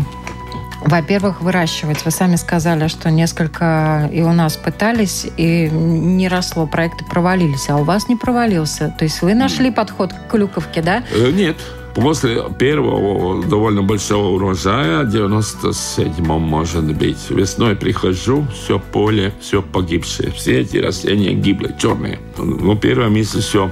Во-первых, 0.83 1.43
выращивать. 1.43 2.05
Вы 2.05 2.11
сами 2.11 2.37
сказали, 2.37 2.89
что 2.89 3.11
несколько 3.11 4.09
и 4.13 4.23
у 4.23 4.33
нас 4.33 4.57
пытались, 4.57 5.27
и 5.37 5.69
не 5.69 6.29
росло, 6.29 6.67
проекты 6.67 7.05
провалились, 7.05 7.69
а 7.69 7.77
у 7.77 7.85
вас 7.85 8.09
не 8.09 8.17
провалился. 8.17 8.95
То 8.99 9.05
есть 9.05 9.21
вы 9.21 9.35
нашли 9.35 9.71
подход 9.71 10.13
к 10.13 10.31
клюковке, 10.31 10.81
да? 10.81 11.03
Э, 11.13 11.31
нет. 11.33 11.57
После 11.95 12.43
первого 12.59 13.45
довольно 13.45 13.83
большого 13.83 14.29
урожая, 14.29 15.05
97-м, 15.05 16.41
может 16.41 16.85
быть, 16.85 17.31
весной 17.31 17.75
прихожу, 17.75 18.47
все 18.55 18.79
поле, 18.79 19.33
все 19.41 19.61
погибшее. 19.61 20.31
Все 20.31 20.61
эти 20.61 20.77
растения 20.77 21.35
гибли, 21.35 21.75
черные. 21.79 22.21
Ну, 22.39 22.77
первое 22.77 23.09
месяц 23.09 23.45
все 23.45 23.71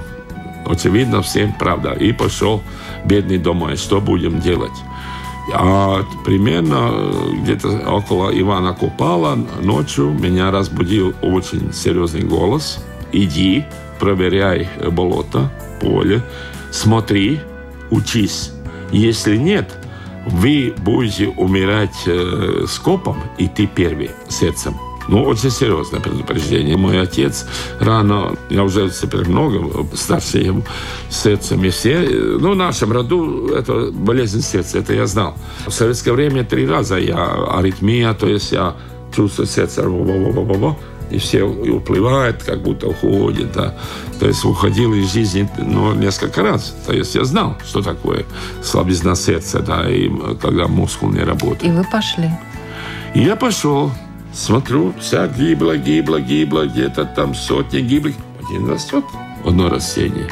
очевидно 0.65 1.21
всем 1.21 1.53
правда. 1.53 1.93
И 1.93 2.11
пошел 2.11 2.61
бедный 3.05 3.37
домой. 3.37 3.77
Что 3.77 4.01
будем 4.01 4.39
делать? 4.41 4.77
А 5.53 6.03
примерно 6.25 7.11
где-то 7.41 7.69
около 7.89 8.29
Ивана 8.29 8.73
Купала 8.73 9.35
ночью 9.61 10.11
меня 10.11 10.51
разбудил 10.51 11.15
очень 11.21 11.73
серьезный 11.73 12.21
голос. 12.21 12.83
Иди, 13.11 13.65
проверяй 13.99 14.69
болото, 14.91 15.51
поле, 15.81 16.21
смотри, 16.69 17.39
учись. 17.91 18.51
Если 18.91 19.37
нет, 19.37 19.77
вы 20.25 20.73
будете 20.77 21.27
умирать 21.29 21.95
э, 22.05 22.65
скопом, 22.67 23.17
и 23.37 23.47
ты 23.47 23.67
первый 23.67 24.11
сердцем. 24.27 24.75
Ну, 25.07 25.23
очень 25.23 25.49
серьезное 25.49 25.99
предупреждение. 25.99 26.77
Мой 26.77 27.01
отец 27.01 27.47
рано, 27.79 28.37
я 28.51 28.63
уже 28.63 28.89
теперь 28.91 29.27
много 29.27 29.87
старше 29.95 30.37
ему, 30.37 30.63
сердцем 31.09 31.65
и 31.65 31.69
все. 31.69 32.07
Ну, 32.39 32.51
в 32.51 32.55
нашем 32.55 32.91
роду 32.91 33.47
это 33.47 33.89
болезнь 33.91 34.41
сердца, 34.41 34.77
это 34.77 34.93
я 34.93 35.07
знал. 35.07 35.33
В 35.65 35.71
советское 35.71 36.11
время 36.11 36.43
три 36.43 36.67
раза 36.67 36.97
я 36.99 37.47
аритмия, 37.57 38.13
то 38.13 38.27
есть 38.27 38.51
я 38.51 38.75
чувствую 39.15 39.47
сердце, 39.47 39.83
и 41.09 41.17
все 41.17 41.43
уплывает, 41.43 42.43
как 42.43 42.61
будто 42.61 42.87
уходит. 42.87 43.51
Да. 43.51 43.75
То 44.19 44.27
есть 44.27 44.43
уходил 44.45 44.93
из 44.93 45.13
жизни 45.13 45.49
ну, 45.57 45.93
несколько 45.93 46.43
раз. 46.43 46.75
То 46.85 46.93
есть 46.93 47.15
я 47.15 47.23
знал, 47.23 47.57
что 47.65 47.81
такое 47.81 48.25
слабизна 48.63 49.15
сердца, 49.15 49.59
да, 49.59 49.89
и 49.89 50.09
когда 50.41 50.67
мускул 50.67 51.09
не 51.09 51.21
работает. 51.21 51.63
И 51.63 51.75
вы 51.75 51.83
пошли? 51.91 52.29
И 53.13 53.21
я 53.21 53.35
пошел. 53.35 53.91
Смотрю, 54.31 54.93
вся 54.99 55.27
гибла, 55.27 55.75
гибла, 55.77 56.21
гибла, 56.21 56.67
где-то 56.67 57.05
там 57.05 57.33
сотни 57.33 57.79
гиблых. 57.79 58.15
Один 58.39 58.69
растет, 58.69 59.03
одно 59.43 59.69
растение. 59.69 60.29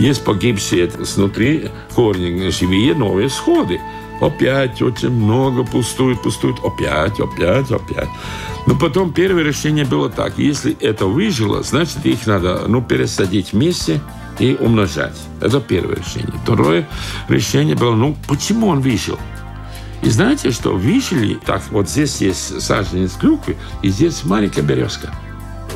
Есть 0.00 0.24
погибшие 0.24 0.90
снутри 1.04 1.68
корни, 1.94 2.48
живые 2.48 2.94
новые 2.94 3.28
сходы. 3.28 3.80
Опять 4.20 4.82
очень 4.82 5.10
много 5.10 5.64
пустует, 5.64 6.20
пустует, 6.22 6.56
опять, 6.62 7.18
опять, 7.18 7.70
опять. 7.70 8.08
Но 8.66 8.74
потом 8.76 9.12
первое 9.12 9.42
решение 9.42 9.86
было 9.86 10.10
так. 10.10 10.38
Если 10.38 10.76
это 10.80 11.06
выжило, 11.06 11.62
значит, 11.62 12.04
их 12.04 12.26
надо 12.26 12.64
ну, 12.68 12.82
пересадить 12.82 13.52
вместе 13.52 14.00
и 14.38 14.54
умножать. 14.60 15.16
Это 15.40 15.60
первое 15.60 15.96
решение. 15.96 16.34
Второе 16.42 16.86
решение 17.28 17.74
было, 17.74 17.94
ну, 17.94 18.14
почему 18.28 18.68
он 18.68 18.80
выжил? 18.80 19.18
И 20.02 20.10
знаете, 20.10 20.50
что 20.50 20.76
выжили, 20.76 21.38
так, 21.44 21.62
вот 21.70 21.88
здесь 21.88 22.20
есть 22.20 22.60
саженец 22.60 23.12
клюквы, 23.12 23.56
и 23.82 23.88
здесь 23.88 24.24
маленькая 24.24 24.62
березка. 24.62 25.14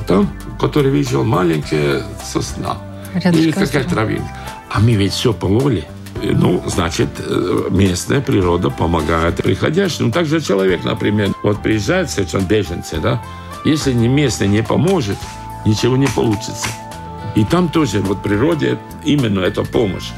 Там, 0.06 0.30
который 0.60 0.90
выжил, 0.90 1.24
маленькая 1.24 2.04
сосна. 2.22 2.76
Рядышком 3.14 3.40
или 3.40 3.50
какая 3.52 3.84
травинка. 3.84 4.36
А 4.70 4.80
мы 4.80 4.94
ведь 4.94 5.12
все 5.12 5.32
пололи 5.32 5.86
ну, 6.22 6.62
значит, 6.66 7.08
э, 7.18 7.68
местная 7.70 8.20
природа 8.20 8.70
помогает 8.70 9.36
приходящим. 9.36 10.06
Ну, 10.06 10.12
также 10.12 10.40
человек, 10.40 10.84
например, 10.84 11.30
вот 11.42 11.62
приезжает 11.62 12.10
совершенно 12.10 12.44
беженцы, 12.44 12.98
да, 12.98 13.22
если 13.64 13.92
не 13.92 14.08
местный 14.08 14.48
не 14.48 14.62
поможет, 14.62 15.18
ничего 15.64 15.96
не 15.96 16.06
получится. 16.06 16.68
И 17.34 17.44
там 17.44 17.68
тоже 17.68 18.00
вот 18.00 18.22
природе 18.22 18.78
именно 19.04 19.40
эта 19.40 19.64
помощь. 19.64 20.10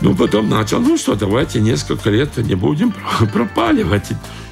Ну, 0.00 0.14
потом 0.14 0.48
начал, 0.48 0.80
ну 0.80 0.96
что, 0.96 1.14
давайте 1.14 1.60
несколько 1.60 2.10
лет 2.10 2.36
не 2.36 2.54
будем 2.54 2.92
пропаливать. 3.32 4.08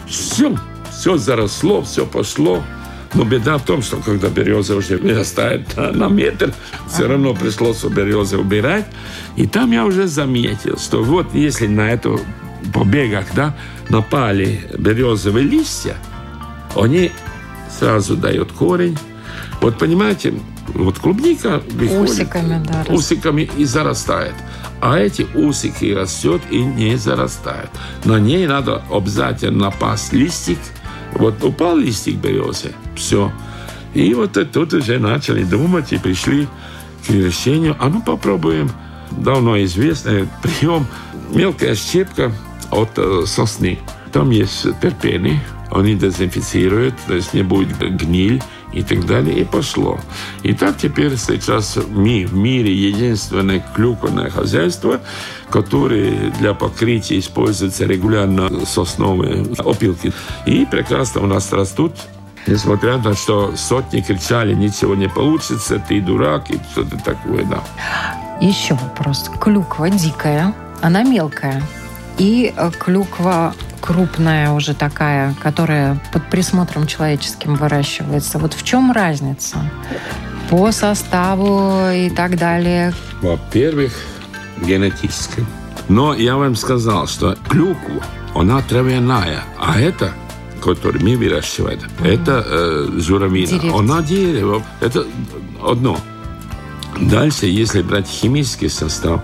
Все, 0.07 0.57
все 0.91 1.17
заросло, 1.17 1.83
все 1.83 2.07
пошло. 2.07 2.63
Но 3.15 3.25
беда 3.25 3.59
в 3.59 3.65
том, 3.65 3.83
что 3.83 3.97
когда 3.99 4.29
береза 4.29 4.77
уже 4.77 4.97
вырастает 4.97 5.77
на 5.77 6.09
метр, 6.09 6.55
все 6.89 7.07
равно 7.07 7.35
пришлось 7.35 7.85
березы 7.85 8.39
убирать. 8.39 8.87
И 9.37 9.47
там 9.47 9.73
я 9.73 9.85
уже 9.85 10.07
заметил, 10.07 10.79
что 10.79 11.03
вот 11.03 11.35
если 11.35 11.67
на 11.67 11.91
эту 11.91 12.21
побегах, 12.73 13.27
да, 13.35 13.55
напали 13.89 14.61
березовые 14.79 15.47
листья, 15.47 15.97
они 16.75 17.13
сразу 17.79 18.17
дают 18.17 18.53
корень. 18.53 18.99
Вот 19.61 19.79
понимаете, 19.79 20.35
вот 20.69 20.99
клубника 20.99 21.63
выходит 21.71 22.11
Усиками, 22.11 22.65
да, 22.67 22.93
усиками 22.93 23.51
и 23.57 23.65
зарастает. 23.65 24.35
А 24.81 24.99
эти 24.99 25.27
усики 25.35 25.93
растет 25.93 26.43
и 26.51 26.59
не 26.61 26.97
зарастает. 26.97 27.71
На 28.05 28.19
ней 28.19 28.47
надо 28.47 28.83
обязательно 28.91 29.67
напасть 29.67 30.13
листик. 30.13 30.59
Вот 31.13 31.43
упал 31.45 31.77
листик 31.77 32.17
березы, 32.17 32.73
все. 32.97 33.33
И 33.95 34.15
вот 34.15 34.39
тут 34.53 34.73
уже 34.73 34.99
начали 34.99 35.45
думать 35.45 35.93
и 35.93 35.99
пришли 35.99 36.49
к 37.07 37.11
решению, 37.11 37.77
а 37.79 37.89
ну 37.89 38.01
попробуем 38.03 38.71
давно 39.11 39.63
известный 39.65 40.29
прием 40.43 40.87
мелкая 41.31 41.75
щепка 41.75 42.33
от 42.71 42.91
э, 42.97 43.25
сосны. 43.27 43.79
Там 44.13 44.31
есть 44.31 44.67
терпены, 44.81 45.41
они 45.71 45.95
дезинфицируют, 45.95 46.95
то 47.07 47.15
есть 47.15 47.35
не 47.35 47.43
будет 47.43 47.79
гниль 47.79 48.43
и 48.73 48.83
так 48.83 49.07
далее, 49.07 49.41
и 49.41 49.45
пошло. 49.45 49.99
И 50.43 50.55
так 50.55 50.79
теперь 50.79 51.17
сейчас 51.17 51.77
в 51.77 51.99
мире 51.99 52.75
единственное 52.75 53.65
клюквенное 53.75 54.31
хозяйство, 54.31 55.01
которое 55.51 56.31
для 56.39 56.55
покрытия 56.55 57.19
используется 57.19 57.87
регулярно 57.87 58.65
сосновые 58.67 59.47
опилки. 59.59 60.13
И 60.47 60.67
прекрасно 60.67 61.23
у 61.23 61.27
нас 61.27 61.53
растут 61.53 61.93
Несмотря 62.47 62.97
на 62.97 63.03
то, 63.03 63.15
что 63.15 63.57
сотни 63.57 64.01
кричали, 64.01 64.53
ничего 64.55 64.95
не 64.95 65.09
получится, 65.09 65.79
ты 65.79 66.01
дурак 66.01 66.51
и 66.51 66.59
что-то 66.73 66.97
такое, 66.99 67.45
да. 67.45 67.63
Еще 68.41 68.75
вопрос. 68.75 69.31
Клюква 69.41 69.91
дикая, 69.91 70.53
она 70.81 71.05
мелкая. 71.05 71.63
И 72.19 72.53
э, 72.55 72.71
клюква 72.79 73.55
крупная 73.83 74.53
уже 74.53 74.75
такая, 74.75 75.35
которая 75.43 76.01
под 76.13 76.31
присмотром 76.31 76.87
человеческим 76.87 77.57
выращивается. 77.57 78.39
Вот 78.39 78.55
в 78.55 78.63
чем 78.63 78.93
разница? 78.93 79.59
По 80.49 80.71
составу 80.73 81.91
и 81.93 82.09
так 82.11 82.39
далее. 82.39 82.95
Во-первых, 83.21 83.93
генетически. 84.65 85.45
Но 85.89 86.15
я 86.15 86.37
вам 86.37 86.55
сказал, 86.55 87.09
что 87.09 87.37
клюква, 87.49 88.03
она 88.35 88.63
травяная, 88.63 89.43
а 89.59 89.79
это 89.79 90.13
который 90.63 91.03
мы 91.03 91.17
выращиваем, 91.17 91.81
это 92.05 92.45
э, 92.47 93.01
журавлина. 93.01 93.49
Деревце. 93.49 93.77
Она 93.77 94.01
дерево. 94.01 94.63
Это 94.81 95.05
одно. 95.61 95.99
Дальше, 97.01 97.47
если 97.47 97.83
брать 97.83 98.07
химический 98.07 98.71
состав, 98.71 99.23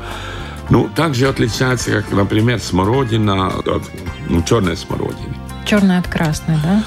ну, 0.70 0.88
также 0.94 1.28
отличается, 1.28 1.90
как, 1.90 2.10
например, 2.12 2.60
смородина 2.60 3.48
от 3.48 3.82
ну, 4.28 4.42
черной 4.42 4.76
смородины. 4.76 5.34
Черная 5.64 5.98
от 6.00 6.08
красной, 6.08 6.56
да? 6.62 6.82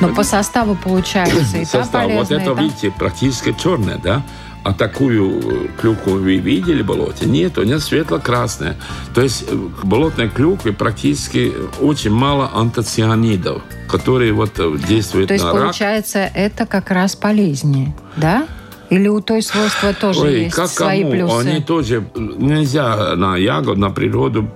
Но 0.00 0.14
по 0.14 0.22
составу 0.22 0.76
получается 0.76 1.58
и 1.58 1.64
та 1.64 1.82
Состав. 1.82 2.04
Вот 2.04 2.28
полезная, 2.28 2.38
это, 2.40 2.52
и 2.52 2.54
та- 2.54 2.62
видите, 2.62 2.90
практически 2.90 3.54
черная, 3.60 3.98
да? 3.98 4.22
А 4.62 4.72
такую 4.72 5.70
клюкву 5.80 6.14
вы 6.14 6.36
видели 6.38 6.82
в 6.82 6.86
болоте? 6.86 7.26
Нет, 7.26 7.56
у 7.56 7.62
нее 7.62 7.78
светло-красная. 7.78 8.76
То 9.14 9.20
есть 9.20 9.44
э, 9.48 9.68
к 9.80 9.84
болотной 9.84 10.28
клюкве 10.28 10.72
практически 10.72 11.52
очень 11.80 12.10
мало 12.10 12.50
антоцианидов, 12.52 13.62
которые 13.88 14.32
вот 14.32 14.58
э, 14.58 14.76
действуют 14.88 15.28
То 15.28 15.34
есть, 15.34 15.44
на 15.44 15.52
рак. 15.52 15.62
получается, 15.62 16.28
это 16.34 16.66
как 16.66 16.90
раз 16.90 17.14
полезнее, 17.14 17.94
да? 18.16 18.46
Или 18.90 19.08
у 19.08 19.20
той 19.20 19.42
свойства 19.42 19.92
тоже 19.94 20.20
Ой, 20.20 20.40
есть 20.44 20.54
как 20.54 20.68
свои 20.68 21.02
кому? 21.02 21.12
плюсы? 21.12 21.48
Они 21.48 21.60
тоже 21.60 22.04
нельзя 22.14 23.16
на 23.16 23.36
ягод, 23.36 23.78
на 23.78 23.90
природу 23.90 24.48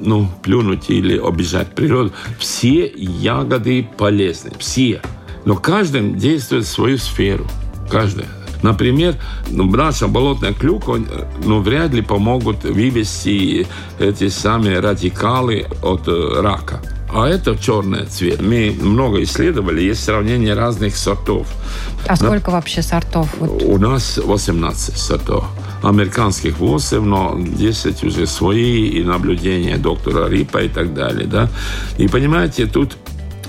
ну, 0.00 0.28
плюнуть 0.42 0.90
или 0.90 1.18
обижать 1.18 1.68
природу. 1.68 2.12
Все 2.38 2.86
ягоды 2.96 3.88
полезны, 3.96 4.52
все. 4.58 5.00
Но 5.44 5.56
каждый 5.56 6.12
действует 6.12 6.64
в 6.64 6.68
свою 6.68 6.98
сферу. 6.98 7.46
Каждый. 7.90 8.26
Например, 8.62 9.14
ну, 9.48 9.64
наша 9.64 10.08
болотная 10.08 10.52
клюква 10.52 10.98
ну, 11.44 11.60
вряд 11.60 11.92
ли 11.92 12.02
помогут 12.02 12.64
вывести 12.64 13.66
эти 13.98 14.28
самые 14.28 14.80
радикалы 14.80 15.66
от 15.82 16.08
э, 16.08 16.40
рака. 16.40 16.80
А 17.16 17.26
это 17.26 17.56
черный 17.56 18.04
цвет. 18.04 18.42
Мы 18.42 18.76
много 18.78 19.22
исследовали, 19.22 19.80
есть 19.80 20.04
сравнение 20.04 20.52
разных 20.52 20.94
сортов. 20.98 21.46
А 22.06 22.14
сколько 22.14 22.50
вообще 22.50 22.82
сортов? 22.82 23.34
Вот 23.38 23.62
У 23.62 23.78
нас 23.78 24.18
18 24.18 24.98
сортов. 24.98 25.46
Американских 25.82 26.58
8, 26.58 27.02
но 27.02 27.34
10 27.38 28.04
уже 28.04 28.26
свои, 28.26 28.88
и 28.88 29.02
наблюдения 29.02 29.78
доктора 29.78 30.28
Рипа 30.28 30.58
и 30.58 30.68
так 30.68 30.92
далее. 30.92 31.26
Да? 31.26 31.48
И 31.96 32.06
понимаете, 32.06 32.66
тут 32.66 32.98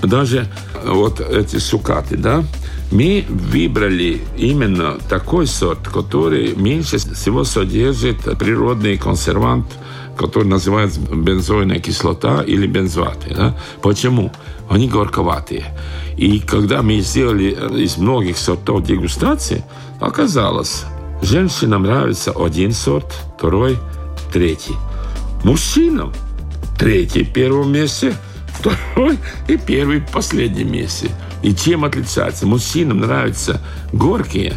даже 0.02 0.46
вот 0.82 1.20
эти 1.20 1.58
сукаты, 1.58 2.16
да, 2.16 2.44
мы 2.90 3.26
выбрали 3.28 4.22
именно 4.38 4.96
такой 5.10 5.46
сорт, 5.46 5.88
который 5.88 6.54
меньше 6.56 6.96
всего 6.96 7.44
содержит 7.44 8.22
природный 8.38 8.96
консервант, 8.96 9.66
который 10.18 10.48
называется 10.48 11.00
бензойная 11.00 11.78
кислота 11.78 12.42
или 12.42 12.66
бензоаты. 12.66 13.34
Да? 13.34 13.56
Почему? 13.80 14.32
Они 14.68 14.88
горьковатые. 14.88 15.64
И 16.16 16.40
когда 16.40 16.82
мы 16.82 17.00
сделали 17.00 17.56
из 17.82 17.96
многих 17.96 18.36
сортов 18.36 18.82
дегустации, 18.82 19.64
оказалось, 20.00 20.84
женщинам 21.22 21.84
нравится 21.84 22.32
один 22.32 22.72
сорт, 22.72 23.14
второй, 23.36 23.78
третий. 24.32 24.74
Мужчинам 25.44 26.12
третий 26.78 27.22
в 27.22 27.32
первом 27.32 27.72
месте, 27.72 28.14
второй 28.58 29.18
и 29.46 29.56
первый 29.56 30.00
в 30.00 30.10
последнем 30.10 30.72
месте. 30.72 31.10
И 31.42 31.54
чем 31.54 31.84
отличается? 31.84 32.46
Мужчинам 32.46 32.98
нравятся 32.98 33.60
горькие, 33.92 34.56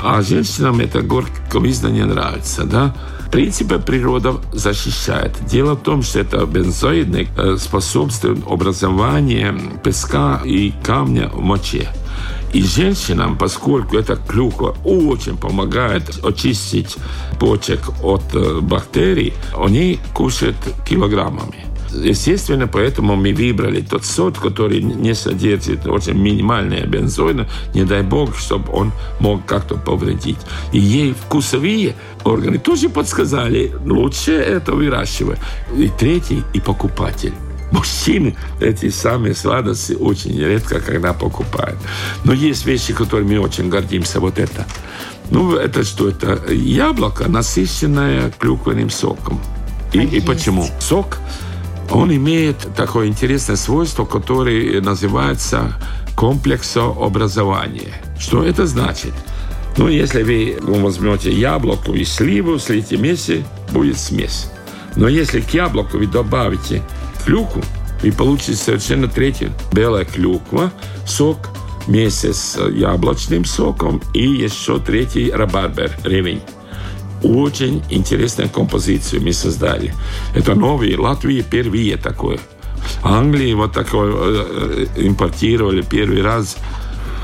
а 0.00 0.22
женщинам 0.22 0.80
это 0.80 1.02
горьковизна 1.02 1.88
не 1.88 2.04
нравится, 2.04 2.64
да? 2.64 2.94
Принципе, 3.34 3.80
природа 3.80 4.36
защищает. 4.52 5.32
Дело 5.44 5.74
в 5.74 5.82
том, 5.82 6.02
что 6.04 6.20
это 6.20 6.46
бензоидный 6.46 7.26
э, 7.36 7.56
способствует 7.58 8.38
образованию 8.48 9.60
песка 9.82 10.40
и 10.44 10.72
камня 10.84 11.28
в 11.30 11.40
моче. 11.40 11.88
И 12.52 12.62
женщинам, 12.62 13.36
поскольку 13.36 13.96
эта 13.96 14.14
клюква 14.14 14.76
очень 14.84 15.36
помогает 15.36 16.24
очистить 16.24 16.96
почек 17.40 17.80
от 18.04 18.22
э, 18.34 18.60
бактерий, 18.60 19.34
они 19.56 19.98
кушают 20.14 20.56
килограммами. 20.88 21.73
Естественно, 22.02 22.66
поэтому 22.66 23.16
мы 23.16 23.32
выбрали 23.32 23.80
тот 23.80 24.04
сорт, 24.04 24.38
который 24.38 24.82
не 24.82 25.14
содержит 25.14 25.86
очень 25.86 26.14
минимальные 26.14 26.86
бензоины, 26.86 27.46
не 27.74 27.84
дай 27.84 28.02
бог, 28.02 28.36
чтобы 28.38 28.72
он 28.72 28.92
мог 29.20 29.44
как-то 29.46 29.76
повредить. 29.76 30.38
И 30.72 30.78
ей 30.78 31.14
вкусовые 31.14 31.94
органы 32.24 32.58
тоже 32.58 32.88
подсказали, 32.88 33.72
лучше 33.84 34.32
это 34.32 34.72
выращивать. 34.72 35.38
И 35.76 35.90
третий, 35.98 36.42
и 36.52 36.60
покупатель. 36.60 37.34
Мужчины 37.70 38.36
эти 38.60 38.88
самые 38.90 39.34
сладости 39.34 39.94
очень 39.94 40.38
редко 40.38 40.80
когда 40.80 41.12
покупают. 41.12 41.78
Но 42.24 42.32
есть 42.32 42.66
вещи, 42.66 42.92
которыми 42.92 43.36
мы 43.36 43.44
очень 43.44 43.68
гордимся. 43.68 44.20
Вот 44.20 44.38
это. 44.38 44.66
Ну, 45.30 45.56
это 45.56 45.82
что? 45.82 46.08
Это 46.08 46.52
яблоко, 46.52 47.28
насыщенное 47.28 48.30
клюквенным 48.38 48.90
соком. 48.90 49.40
И, 49.92 49.98
А 49.98 50.02
и 50.02 50.06
есть. 50.06 50.26
почему? 50.26 50.68
Сок, 50.78 51.18
он 51.90 52.14
имеет 52.14 52.58
такое 52.76 53.08
интересное 53.08 53.56
свойство, 53.56 54.04
которое 54.04 54.80
называется 54.80 55.74
комплексообразование. 56.16 57.92
Что 58.18 58.42
это 58.42 58.66
значит? 58.66 59.12
Ну, 59.76 59.88
если 59.88 60.22
вы 60.22 60.56
возьмете 60.60 61.32
яблоко 61.32 61.92
и 61.92 62.04
сливу, 62.04 62.58
слите 62.58 62.96
вместе, 62.96 63.44
будет 63.72 63.98
смесь. 63.98 64.48
Но 64.96 65.08
если 65.08 65.40
к 65.40 65.50
яблоку 65.52 65.98
вы 65.98 66.06
добавите 66.06 66.82
клюкву, 67.24 67.62
вы 68.02 68.12
получите 68.12 68.54
совершенно 68.54 69.08
третью. 69.08 69.52
Белая 69.72 70.04
клюква, 70.04 70.72
сок 71.06 71.50
вместе 71.86 72.32
с 72.32 72.58
яблочным 72.70 73.44
соком 73.44 74.00
и 74.12 74.22
еще 74.22 74.78
третий 74.78 75.30
рабарбер, 75.30 75.90
ревень. 76.04 76.42
Очень 77.24 77.82
интересную 77.88 78.50
композицию 78.50 79.22
мы 79.22 79.32
создали. 79.32 79.94
Это 80.34 80.54
новые, 80.54 80.98
Латвии 80.98 81.40
первые 81.40 81.96
такое. 81.96 82.38
Англии 83.02 83.54
вот 83.54 83.72
такое 83.72 84.12
э, 84.14 84.86
э, 84.96 85.06
импортировали 85.06 85.82
первый 85.82 86.22
раз. 86.22 86.56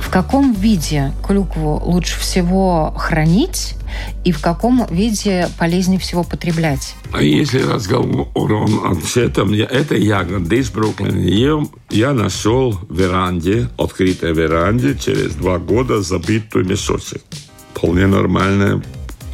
В 0.01 0.09
каком 0.11 0.55
виде 0.55 1.13
клюкву 1.25 1.81
лучше 1.85 2.19
всего 2.19 2.95
хранить 2.97 3.77
и 4.25 4.33
в 4.33 4.41
каком 4.41 4.87
виде 4.91 5.49
полезнее 5.59 6.01
всего 6.01 6.25
потреблять? 6.25 6.97
А 7.13 7.23
если 7.23 7.61
разговор 7.63 8.27
о 8.35 8.97
этом, 9.17 9.53
это 9.53 9.95
ягода 9.95 10.55
из 10.55 10.71
Бруклина. 10.71 11.17
Ее 11.17 11.69
я 11.91 12.15
нашел 12.15 12.73
в 12.73 12.97
веранде, 12.97 13.69
открытой 13.77 14.33
веранде, 14.33 14.97
через 14.97 15.35
два 15.35 15.59
года 15.59 16.01
забитую 16.01 16.65
мешочек. 16.65 17.23
Вполне 17.75 18.07
нормальная 18.07 18.83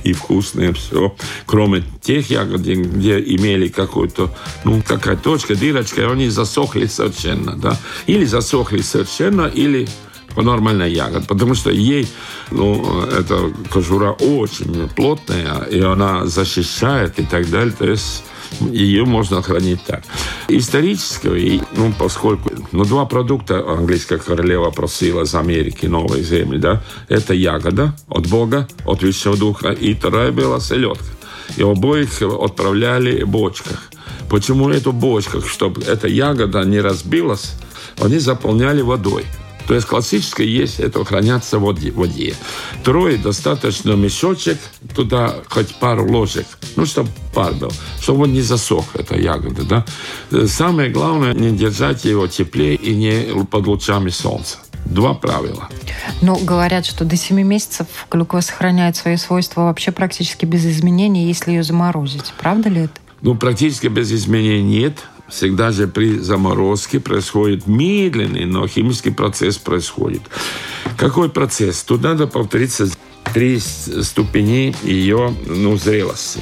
и 0.06 0.12
вкусные 0.12 0.72
все. 0.72 1.14
Кроме 1.46 1.82
тех 2.00 2.30
ягод, 2.30 2.60
где 2.60 3.18
имели 3.18 3.68
какую-то, 3.68 4.34
ну, 4.64 4.82
какая 4.86 5.16
точка, 5.16 5.56
дырочка, 5.56 6.02
и 6.02 6.04
они 6.04 6.28
засохли 6.28 6.86
совершенно, 6.86 7.56
да. 7.56 7.76
Или 8.06 8.24
засохли 8.24 8.82
совершенно, 8.82 9.46
или 9.46 9.88
нормальная 10.36 10.88
ягода, 10.88 11.26
потому 11.26 11.54
что 11.54 11.70
ей, 11.70 12.06
ну, 12.50 13.02
эта 13.02 13.50
кожура 13.72 14.12
очень 14.12 14.88
плотная, 14.94 15.62
и 15.64 15.80
она 15.80 16.26
защищает 16.26 17.18
и 17.18 17.24
так 17.24 17.50
далее. 17.50 17.74
То 17.76 17.90
есть 17.90 18.22
ее 18.60 19.04
можно 19.04 19.42
хранить 19.42 19.82
так. 19.84 20.02
Исторически, 20.48 21.62
ну, 21.76 21.92
поскольку 21.98 22.50
ну, 22.72 22.84
два 22.84 23.04
продукта 23.06 23.64
английская 23.66 24.18
королева 24.18 24.70
просила 24.70 25.22
из 25.22 25.34
Америки, 25.34 25.86
новой 25.86 26.22
земли, 26.22 26.58
да, 26.58 26.82
это 27.08 27.34
ягода 27.34 27.94
от 28.08 28.26
Бога, 28.28 28.68
от 28.84 29.02
Высшего 29.02 29.36
Духа, 29.36 29.70
и 29.70 29.94
вторая 29.94 30.32
была 30.32 30.60
селедка. 30.60 31.04
И 31.56 31.62
обоих 31.62 32.22
отправляли 32.22 33.22
в 33.22 33.28
бочках. 33.28 33.90
Почему 34.28 34.68
эту 34.70 34.92
бочках? 34.92 35.48
Чтобы 35.48 35.82
эта 35.82 36.08
ягода 36.08 36.64
не 36.64 36.80
разбилась, 36.80 37.52
они 38.00 38.18
заполняли 38.18 38.82
водой. 38.82 39.24
То 39.66 39.74
есть 39.74 39.86
классическое 39.86 40.46
есть 40.46 40.80
это 40.80 41.04
хранятся 41.04 41.58
в 41.58 41.62
воде. 41.62 41.90
воде. 41.90 42.34
Трое 42.84 43.16
достаточно 43.18 43.92
мешочек, 43.92 44.58
туда 44.94 45.34
хоть 45.48 45.74
пару 45.76 46.10
ложек, 46.10 46.46
ну, 46.76 46.86
чтобы 46.86 47.10
пар 47.34 47.52
был, 47.54 47.72
чтобы 48.00 48.24
он 48.24 48.32
не 48.32 48.42
засох, 48.42 48.84
эта 48.94 49.16
ягода. 49.16 49.64
Да? 50.30 50.46
Самое 50.46 50.90
главное, 50.90 51.34
не 51.34 51.50
держать 51.56 52.04
его 52.04 52.26
теплее 52.26 52.76
и 52.76 52.94
не 52.94 53.44
под 53.44 53.66
лучами 53.66 54.10
солнца. 54.10 54.58
Два 54.84 55.14
правила. 55.14 55.68
Ну, 56.22 56.36
говорят, 56.36 56.86
что 56.86 57.04
до 57.04 57.16
7 57.16 57.42
месяцев 57.42 57.88
клюква 58.08 58.40
сохраняет 58.40 58.96
свои 58.96 59.16
свойства 59.16 59.62
вообще 59.62 59.90
практически 59.90 60.46
без 60.46 60.64
изменений, 60.64 61.26
если 61.26 61.50
ее 61.50 61.64
заморозить. 61.64 62.32
Правда 62.38 62.68
ли 62.68 62.82
это? 62.82 62.92
Ну, 63.20 63.34
практически 63.34 63.88
без 63.88 64.12
изменений 64.12 64.62
нет 64.62 65.04
всегда 65.28 65.72
же 65.72 65.88
при 65.88 66.18
заморозке 66.18 67.00
происходит 67.00 67.66
медленный, 67.66 68.44
но 68.44 68.66
химический 68.66 69.12
процесс 69.12 69.58
происходит. 69.58 70.22
Какой 70.96 71.28
процесс? 71.28 71.82
Тут 71.82 72.02
надо 72.02 72.26
повториться 72.26 72.88
три 73.34 73.58
ступени 73.58 74.74
ее 74.82 75.34
ну, 75.46 75.76
зрелости. 75.76 76.40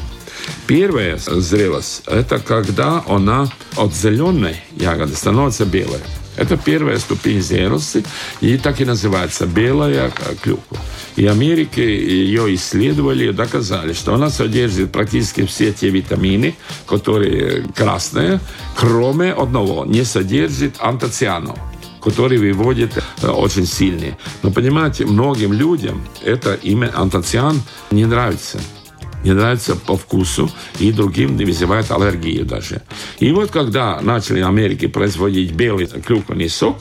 Первая 0.66 1.18
зрелость– 1.18 2.02
это 2.06 2.38
когда 2.38 3.02
она 3.08 3.48
от 3.76 3.94
зеленой 3.94 4.56
ягоды 4.76 5.14
становится 5.14 5.64
белой. 5.64 6.00
Это 6.36 6.56
первая 6.56 6.98
ступень 6.98 7.42
зрелости, 7.42 8.04
и 8.40 8.58
так 8.58 8.80
и 8.80 8.84
называется 8.84 9.46
белая 9.46 10.10
клюква. 10.42 10.78
И 11.16 11.26
Америки 11.26 11.80
ее 11.80 12.54
исследовали 12.54 13.28
и 13.28 13.32
доказали, 13.32 13.92
что 13.92 14.14
она 14.14 14.30
содержит 14.30 14.90
практически 14.92 15.46
все 15.46 15.72
те 15.72 15.90
витамины, 15.90 16.56
которые 16.86 17.64
красные, 17.74 18.40
кроме 18.76 19.32
одного, 19.32 19.84
не 19.84 20.04
содержит 20.04 20.76
антоцианов 20.78 21.58
который 22.02 22.36
выводит 22.36 22.98
э, 23.22 23.28
очень 23.28 23.64
сильные. 23.64 24.18
Но 24.42 24.50
понимаете, 24.50 25.06
многим 25.06 25.54
людям 25.54 26.06
это 26.22 26.52
имя 26.52 26.92
антоциан 26.94 27.62
не 27.90 28.04
нравится 28.04 28.60
не 29.24 29.32
нравится 29.32 29.74
по 29.74 29.96
вкусу, 29.96 30.50
и 30.78 30.92
другим 30.92 31.36
вызывает 31.36 31.90
аллергию 31.90 32.44
даже. 32.44 32.82
И 33.18 33.32
вот 33.32 33.50
когда 33.50 34.00
начали 34.00 34.42
в 34.42 34.46
Америке 34.46 34.88
производить 34.88 35.52
белый 35.52 35.86
клюквенный 35.86 36.48
сок, 36.48 36.76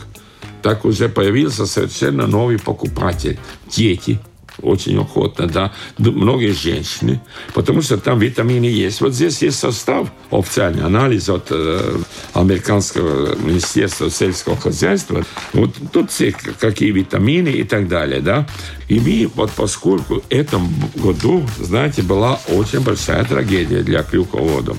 так 0.62 0.86
уже 0.86 1.10
появился 1.10 1.66
совершенно 1.66 2.28
новый 2.28 2.60
покупатель. 2.60 3.40
Дети– 3.70 4.20
очень 4.62 5.00
охотно, 5.00 5.48
да, 5.48 5.74
многие 5.98 6.54
женщины, 6.54 7.22
потому 7.54 7.82
что 7.82 7.98
там 7.98 8.20
витамины 8.20 8.66
есть. 8.66 9.02
Вот 9.02 9.14
здесь 9.14 9.42
есть 9.42 9.60
состав, 9.60 10.12
официальный 10.32 10.84
анализ 10.84 11.30
от 11.30 11.48
э, 11.50 11.98
американского 12.34 13.36
министерства 13.36 14.10
сельского 14.10 14.58
хозяйства. 14.58 15.26
Вот 15.54 15.72
тут 15.92 16.12
все 16.12 16.36
какие 16.60 16.92
витамины 16.92 17.50
и 17.50 17.64
так 17.64 17.88
далее, 17.88 18.22
да. 18.22 18.48
И 18.88 19.00
мы, 19.00 19.32
вот 19.36 19.52
поскольку 19.52 20.22
в 20.22 20.24
этом 20.30 20.74
году, 20.96 21.44
знаете, 21.60 22.02
была 22.02 22.40
очень 22.48 22.82
большая 22.82 23.24
трагедия 23.24 23.82
для 23.82 24.04
клюководов. 24.04 24.78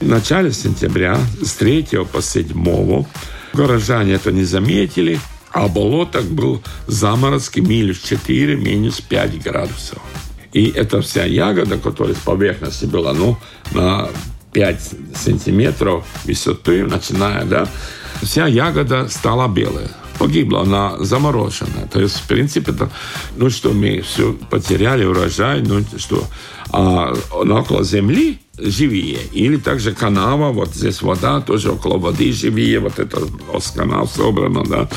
В 0.00 0.06
начале 0.06 0.52
сентября 0.52 1.18
с 1.42 1.52
3 1.54 1.88
по 2.12 2.22
7 2.22 3.04
горожане 3.52 4.14
это 4.14 4.32
не 4.32 4.44
заметили, 4.44 5.20
а 5.52 5.68
болотах 5.68 6.24
был 6.24 6.62
заморозки 6.86 7.60
минус 7.60 7.98
4, 7.98 8.56
минус 8.56 9.00
5 9.00 9.42
градусов. 9.42 9.98
И 10.52 10.68
эта 10.68 11.00
вся 11.00 11.24
ягода, 11.24 11.78
которая 11.78 12.14
с 12.14 12.18
поверхности 12.18 12.86
была, 12.86 13.12
ну, 13.12 13.36
на 13.72 14.08
5 14.52 14.90
сантиметров 15.14 16.04
высоты, 16.24 16.84
начиная, 16.84 17.44
да, 17.44 17.68
вся 18.22 18.46
ягода 18.46 19.08
стала 19.08 19.48
белая. 19.48 19.90
Погибла, 20.18 20.62
она 20.62 20.98
заморожена. 20.98 21.88
То 21.90 22.00
есть, 22.00 22.16
в 22.16 22.26
принципе, 22.26 22.72
это, 22.72 22.90
ну 23.36 23.48
что, 23.48 23.72
мы 23.72 24.02
все 24.02 24.34
потеряли 24.50 25.04
урожай, 25.04 25.62
ну 25.62 25.82
что, 25.96 26.26
а 26.72 27.14
около 27.32 27.84
земли 27.84 28.39
живее. 28.60 29.20
Или 29.32 29.56
также 29.56 29.92
канава, 29.92 30.50
вот 30.52 30.74
здесь 30.74 31.02
вода, 31.02 31.40
тоже 31.40 31.72
около 31.72 31.98
воды 31.98 32.32
живее, 32.32 32.80
вот 32.80 32.98
это 32.98 33.22
канал 33.74 34.08
собрано, 34.08 34.64
да. 34.64 34.88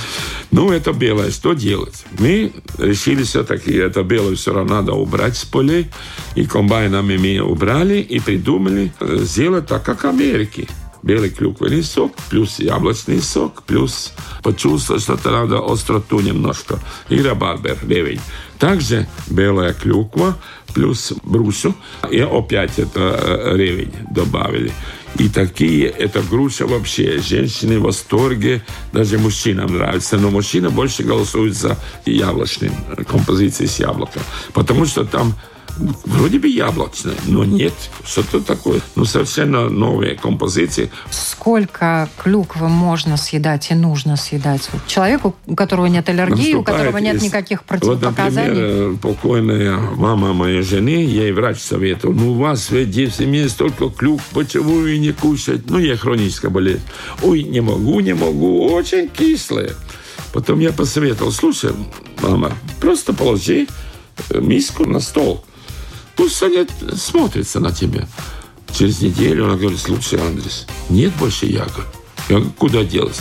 Ну, 0.51 0.71
это 0.71 0.93
белое, 0.93 1.31
что 1.31 1.53
делать? 1.53 2.05
Мы 2.19 2.53
решили 2.77 3.23
все-таки, 3.23 3.73
это 3.73 4.03
белое 4.03 4.35
все 4.35 4.53
равно 4.53 4.75
надо 4.75 4.93
убрать 4.93 5.37
с 5.37 5.45
полей, 5.45 5.87
и 6.35 6.45
комбайнами 6.45 7.17
мы 7.17 7.41
убрали 7.41 7.99
и 7.99 8.19
придумали 8.19 8.93
э, 8.99 9.17
сделать 9.21 9.67
так, 9.67 9.83
как 9.83 10.03
в 10.03 10.07
Америке 10.07 10.67
белый 11.03 11.29
клюквенный 11.29 11.83
сок, 11.83 12.15
плюс 12.29 12.59
яблочный 12.59 13.21
сок, 13.21 13.63
плюс 13.63 14.13
почувствовать, 14.41 15.03
что-то 15.03 15.31
надо 15.31 15.59
остроту 15.59 16.21
немножко, 16.21 16.79
и 17.09 17.21
рабарбер, 17.21 17.77
ревень. 17.87 18.21
Также 18.57 19.07
белая 19.27 19.73
клюква, 19.73 20.37
плюс 20.73 21.13
брусу, 21.23 21.75
и 22.11 22.19
опять 22.19 22.79
это 22.79 22.99
э, 22.99 23.57
ревень 23.57 23.93
добавили. 24.11 24.71
И 25.19 25.29
такие, 25.29 25.87
это 25.87 26.21
груша 26.21 26.65
вообще. 26.65 27.19
Женщины 27.19 27.79
в 27.79 27.83
восторге, 27.83 28.63
даже 28.91 29.19
мужчинам 29.19 29.73
нравится. 29.77 30.17
Но 30.17 30.31
мужчина 30.31 30.71
больше 30.71 31.03
голосует 31.03 31.55
за 31.55 31.77
яблочным, 32.05 32.73
э, 32.97 33.03
композицией 33.03 33.69
с 33.69 33.79
яблоком. 33.79 34.23
Потому 34.53 34.85
что 34.85 35.05
там 35.05 35.35
вроде 35.77 36.39
бы 36.39 36.47
яблочное, 36.47 37.15
но 37.25 37.43
нет, 37.43 37.73
что-то 38.05 38.41
такое. 38.41 38.81
Ну, 38.95 39.05
совершенно 39.05 39.69
новые 39.69 40.15
композиции. 40.15 40.91
Сколько 41.09 42.09
клюквы 42.17 42.69
можно 42.69 43.17
съедать 43.17 43.71
и 43.71 43.75
нужно 43.75 44.17
съедать? 44.17 44.69
человеку, 44.87 45.35
у 45.45 45.55
которого 45.55 45.87
нет 45.87 46.09
аллергии, 46.09 46.53
у 46.53 46.63
которого 46.63 46.97
нет 46.97 47.15
из... 47.15 47.23
никаких 47.23 47.63
противопоказаний? 47.63 48.49
Вот, 48.49 48.57
например, 48.57 48.97
покойная 48.97 49.77
мама 49.77 50.33
моей 50.33 50.61
жены, 50.61 50.89
ей 50.89 51.31
врач 51.31 51.59
советовал, 51.59 52.13
ну, 52.13 52.31
у 52.31 52.35
вас 52.35 52.69
в 52.69 52.91
семье 52.91 53.49
столько 53.49 53.89
клюк, 53.89 54.21
почему 54.33 54.79
вы 54.79 54.97
не 54.97 55.11
кушать? 55.11 55.69
Ну, 55.69 55.79
я 55.79 55.97
хроническая 55.97 56.51
болезнь. 56.51 56.83
Ой, 57.21 57.43
не 57.43 57.61
могу, 57.61 57.99
не 57.99 58.13
могу, 58.13 58.71
очень 58.71 59.09
кислые. 59.09 59.73
Потом 60.33 60.59
я 60.59 60.71
посоветовал, 60.71 61.31
слушай, 61.31 61.71
мама, 62.21 62.51
просто 62.79 63.13
положи 63.13 63.67
миску 64.29 64.85
на 64.85 64.99
стол– 64.99 65.43
Пусть 66.15 66.41
они 66.43 66.65
смотрятся 66.95 67.59
на 67.59 67.71
тебя. 67.71 68.07
Через 68.75 69.01
неделю 69.01 69.45
она 69.45 69.55
говорит, 69.55 69.79
слушай, 69.79 70.19
Андрес, 70.19 70.65
нет 70.89 71.11
больше 71.19 71.45
ягод. 71.45 71.85
Я 72.29 72.37
говорю, 72.37 72.51
куда 72.57 72.83
делась? 72.83 73.19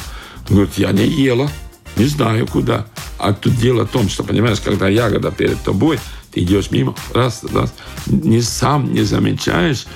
Он 0.49 0.57
говорит, 0.57 0.79
я 0.79 0.93
не 0.93 1.07
ела, 1.07 1.51
не 1.97 2.07
знаю 2.07 2.47
куда. 2.47 2.87
А 3.19 3.33
тут 3.33 3.57
дело 3.57 3.87
в 3.87 3.91
том, 3.91 4.09
что, 4.09 4.25
понимаешь, 4.25 4.61
когда 4.61 4.89
ягода 4.89 5.31
перед 5.31 5.63
тобой, 5.63 5.99
ты 6.33 6.41
идешь 6.41 6.71
мимо, 6.71 6.95
раз, 7.13 7.45
раз, 7.53 7.75
не 8.07 8.41
сам 8.41 8.93
не 8.93 9.03
замечаешь. 9.03 9.87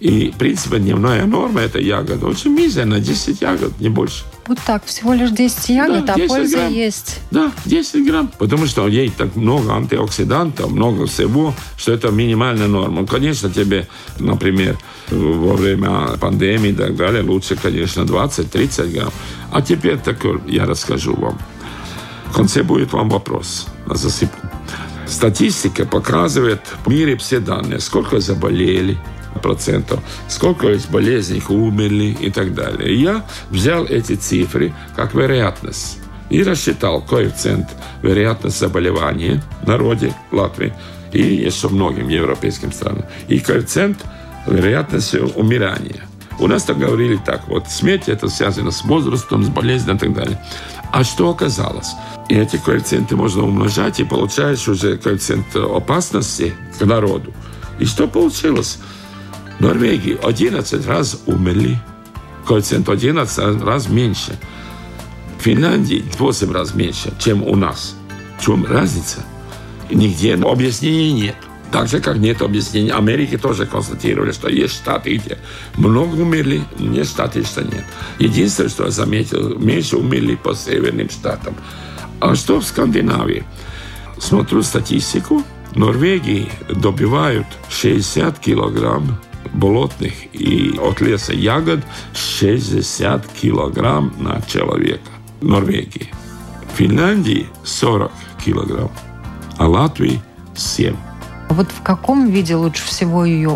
И, 0.00 0.30
в 0.30 0.36
принципе, 0.36 0.78
дневная 0.78 1.26
норма– 1.26 1.60
это 1.62 1.78
ягода. 1.78 2.26
Очень 2.26 2.52
мизерно, 2.52 2.98
10 2.98 3.40
ягод, 3.40 3.78
не 3.78 3.88
больше. 3.88 4.24
Вот 4.46 4.58
так, 4.66 4.84
всего 4.84 5.14
лишь 5.14 5.30
10 5.30 5.68
ягод, 5.68 6.04
да, 6.04 6.14
10 6.14 6.30
а 6.30 6.34
польза 6.34 6.56
грамм. 6.56 6.72
есть. 6.72 7.20
Да, 7.30 7.52
10 7.64 8.06
грамм. 8.06 8.30
Потому 8.38 8.66
что 8.66 8.88
ей 8.88 9.08
так 9.10 9.36
много 9.36 9.72
антиоксидантов, 9.72 10.70
много 10.70 11.06
всего, 11.06 11.54
что 11.76 11.92
это 11.92 12.10
минимальная 12.10 12.66
норма. 12.66 13.06
Конечно, 13.06 13.50
тебе, 13.50 13.86
например, 14.18 14.78
во 15.10 15.54
время 15.54 16.16
пандемии 16.20 16.70
и 16.70 16.74
так 16.74 16.96
далее, 16.96 17.22
лучше, 17.22 17.56
конечно, 17.56 18.00
20-30 18.00 18.92
грамм. 18.92 19.12
А 19.52 19.62
теперь 19.62 19.98
такой 19.98 20.40
я 20.48 20.66
расскажу 20.66 21.14
вам. 21.14 21.38
В 22.26 22.34
конце 22.34 22.64
будет 22.64 22.92
вам 22.92 23.10
вопрос. 23.10 23.68
Засыпу. 23.86 24.36
Статистика 25.06 25.84
показывает 25.84 26.62
в 26.84 26.88
мире 26.88 27.16
все 27.16 27.38
данные. 27.38 27.78
Сколько 27.78 28.18
заболели, 28.18 28.98
процентов, 29.40 30.00
сколько 30.28 30.72
из 30.72 30.86
болезней 30.86 31.42
умерли 31.48 32.16
и 32.20 32.30
так 32.30 32.54
далее. 32.54 32.92
И 32.92 33.00
я 33.02 33.24
взял 33.50 33.84
эти 33.84 34.14
цифры 34.14 34.74
как 34.96 35.14
вероятность 35.14 35.98
и 36.30 36.42
рассчитал 36.42 37.02
коэффициент 37.02 37.68
вероятности 38.02 38.60
заболевания 38.60 39.42
в 39.62 39.68
народе 39.68 40.14
Латвии 40.30 40.72
и 41.12 41.22
еще 41.22 41.68
многим 41.68 42.08
европейским 42.08 42.72
странам. 42.72 43.04
И 43.28 43.38
коэффициент 43.38 43.98
вероятности 44.46 45.16
умирания. 45.16 46.06
У 46.38 46.46
нас 46.46 46.64
так 46.64 46.78
говорили 46.78 47.20
так, 47.24 47.46
вот 47.48 47.68
смерть 47.68 48.08
это 48.08 48.28
связано 48.28 48.70
с 48.70 48.82
возрастом, 48.84 49.44
с 49.44 49.48
болезнью 49.48 49.96
и 49.96 49.98
так 49.98 50.14
далее. 50.14 50.42
А 50.90 51.04
что 51.04 51.30
оказалось? 51.30 51.92
И 52.28 52.34
эти 52.34 52.56
коэффициенты 52.56 53.16
можно 53.16 53.44
умножать, 53.44 54.00
и 54.00 54.04
получаешь 54.04 54.66
уже 54.68 54.96
коэффициент 54.96 55.54
опасности 55.54 56.54
к 56.78 56.84
народу. 56.84 57.32
И 57.78 57.84
что 57.84 58.08
получилось? 58.08 58.78
Норвегии 59.62 60.18
11 60.20 60.88
раз 60.88 61.22
умерли, 61.26 61.78
коэффициент 62.48 62.88
11 62.88 63.62
раз 63.62 63.88
меньше. 63.88 64.36
В 65.38 65.42
Финляндии 65.42 66.04
8 66.18 66.52
раз 66.52 66.74
меньше, 66.74 67.12
чем 67.20 67.44
у 67.44 67.54
нас. 67.54 67.94
В 68.38 68.44
чем 68.44 68.66
разница? 68.66 69.24
Нигде 69.88 70.34
объяснений 70.34 71.12
нет. 71.12 71.36
Так 71.70 71.86
же, 71.86 72.00
как 72.00 72.16
нет 72.16 72.42
объяснений. 72.42 72.90
Америки 72.90 73.38
тоже 73.38 73.66
констатировали, 73.66 74.32
что 74.32 74.48
есть 74.48 74.74
штаты, 74.74 75.14
где 75.16 75.38
много 75.76 76.16
умерли, 76.16 76.64
нет 76.80 77.06
штаты, 77.06 77.44
что 77.44 77.62
нет. 77.62 77.84
Единственное, 78.18 78.68
что 78.68 78.86
я 78.86 78.90
заметил, 78.90 79.56
меньше 79.60 79.96
умерли 79.96 80.34
по 80.34 80.56
северным 80.56 81.08
штатам. 81.08 81.54
А 82.18 82.34
что 82.34 82.58
в 82.58 82.64
Скандинавии? 82.64 83.44
Смотрю 84.18 84.64
статистику. 84.64 85.44
В 85.70 85.76
Норвегии 85.76 86.50
добивают 86.68 87.46
60 87.70 88.40
килограмм 88.40 89.20
болотных 89.52 90.12
и 90.32 90.78
от 90.78 91.00
леса 91.00 91.32
ягод 91.32 91.80
60 92.14 93.26
килограмм 93.28 94.12
на 94.18 94.40
человека. 94.42 95.10
Норвегии. 95.40 96.12
Финляндии 96.76 97.46
40 97.64 98.10
килограмм, 98.44 98.90
а 99.58 99.68
Латвии 99.68 100.22
7. 100.54 100.96
Вот 101.50 101.68
в 101.70 101.82
каком 101.82 102.30
виде 102.30 102.54
лучше 102.56 102.84
всего 102.84 103.24
ее 103.24 103.50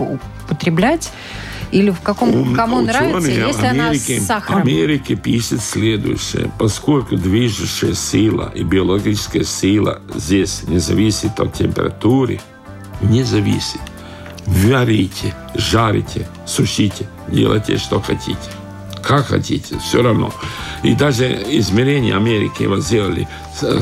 употреблять? 0.49 1.11
Или 1.73 1.91
в 1.91 2.01
каком, 2.01 2.55
кому 2.55 2.81
нравится, 2.81 3.29
если 3.29 3.67
Америки, 3.67 3.81
она 3.81 3.95
с 3.95 4.27
сахаром? 4.27 4.63
Америки 4.63 5.15
пишет 5.17 5.61
следующее. 5.61 6.51
Поскольку 6.59 7.17
движущая 7.17 7.95
сила 7.95 8.53
и 8.55 8.63
биологическая 8.63 9.43
сила 9.43 10.01
здесь 10.15 10.63
не 10.69 10.79
зависит 10.79 11.41
от 11.41 11.55
температуры, 11.55 12.41
не 13.01 13.25
зависит. 13.25 13.81
Варите, 14.47 15.35
жарите, 15.55 16.27
сушите, 16.47 17.09
делайте, 17.29 17.79
что 17.79 18.01
хотите. 18.01 18.37
Как 19.03 19.27
хотите, 19.27 19.79
все 19.79 20.03
равно. 20.03 20.33
И 20.83 20.95
даже 20.95 21.27
измерения 21.59 22.17
Америки 22.17 22.65
вот 22.65 22.83
сделали. 22.83 23.29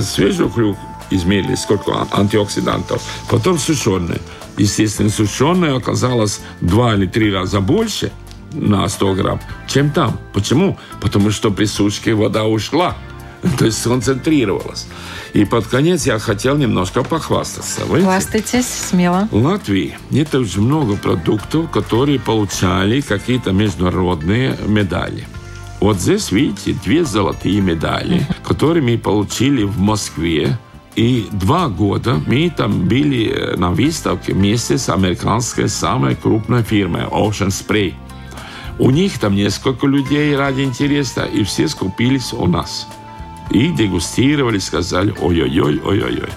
Свежую 0.03 0.51
клюкву 0.51 0.79
измерили, 1.11 1.55
сколько 1.55 2.07
антиоксидантов. 2.13 3.03
Потом 3.31 3.59
сушеные. 3.59 4.21
Естественно, 4.57 5.11
сушеные 5.11 5.77
оказалось 5.77 6.41
два 6.61 6.95
или 6.95 7.07
три 7.07 7.33
раза 7.33 7.61
больше 7.61 8.13
на 8.53 8.89
100 8.89 9.15
грамм, 9.15 9.41
чем 9.67 9.91
там. 9.91 10.19
Почему? 10.33 10.79
Потому 11.01 11.31
что 11.31 11.51
при 11.51 11.65
сушке 11.65 12.15
вода 12.15 12.45
ушла, 12.45 12.97
то 13.59 13.67
есть 13.67 13.81
сконцентрировалась. 13.81 14.87
И 15.33 15.45
под 15.45 15.67
конец 15.67 16.07
я 16.07 16.19
хотел 16.19 16.57
немножко 16.57 17.03
похвастаться. 17.03 17.83
Хвастайтесь 17.83 18.67
смело. 18.67 19.29
В 19.31 19.45
Латвии 19.45 19.97
нет 20.11 20.35
очень 20.35 20.63
много 20.63 20.97
продуктов, 20.97 21.71
которые 21.71 22.21
получали 22.21 23.01
какие-то 23.01 23.53
международные 23.53 24.57
медали. 24.67 25.27
Вот 25.81 26.01
здесь, 26.01 26.31
видите, 26.31 26.75
две 26.85 27.05
золотые 27.05 27.61
медали, 27.61 28.27
которые 28.45 28.83
мы 28.83 28.97
получили 28.97 29.65
в 29.65 29.79
Москве 29.79 30.59
и 30.97 31.27
два 31.33 31.69
года 31.69 32.21
мы 32.27 32.51
там 32.51 32.87
были 32.87 33.29
э, 33.29 33.57
на 33.57 33.71
выставке 33.71 34.33
вместе 34.33 34.79
с 34.79 34.89
американской 34.89 35.69
самой 35.69 36.15
крупной 36.15 36.63
фирмой 36.63 37.03
Ocean 37.03 37.49
Spray. 37.49 37.95
У 38.79 38.91
них 38.91 39.19
там 39.19 39.35
несколько 39.35 39.87
людей 39.87 40.37
ради 40.37 40.63
интереса, 40.63 41.25
и 41.25 41.43
все 41.43 41.69
скупились 41.69 42.33
у 42.33 42.47
нас. 42.47 42.87
И 43.51 43.69
дегустировали, 43.69 44.59
сказали, 44.59 45.15
ой-ой-ой, 45.21 45.81
ой-ой-ой. 45.85 46.31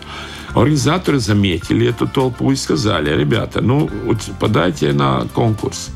Организаторы 0.54 1.20
заметили 1.20 1.88
эту 1.88 2.08
толпу 2.08 2.52
и 2.52 2.56
сказали, 2.56 3.16
ребята, 3.16 3.62
ну, 3.62 3.90
подайте 4.40 4.94
на 4.94 5.28
конкурс. 5.34 5.90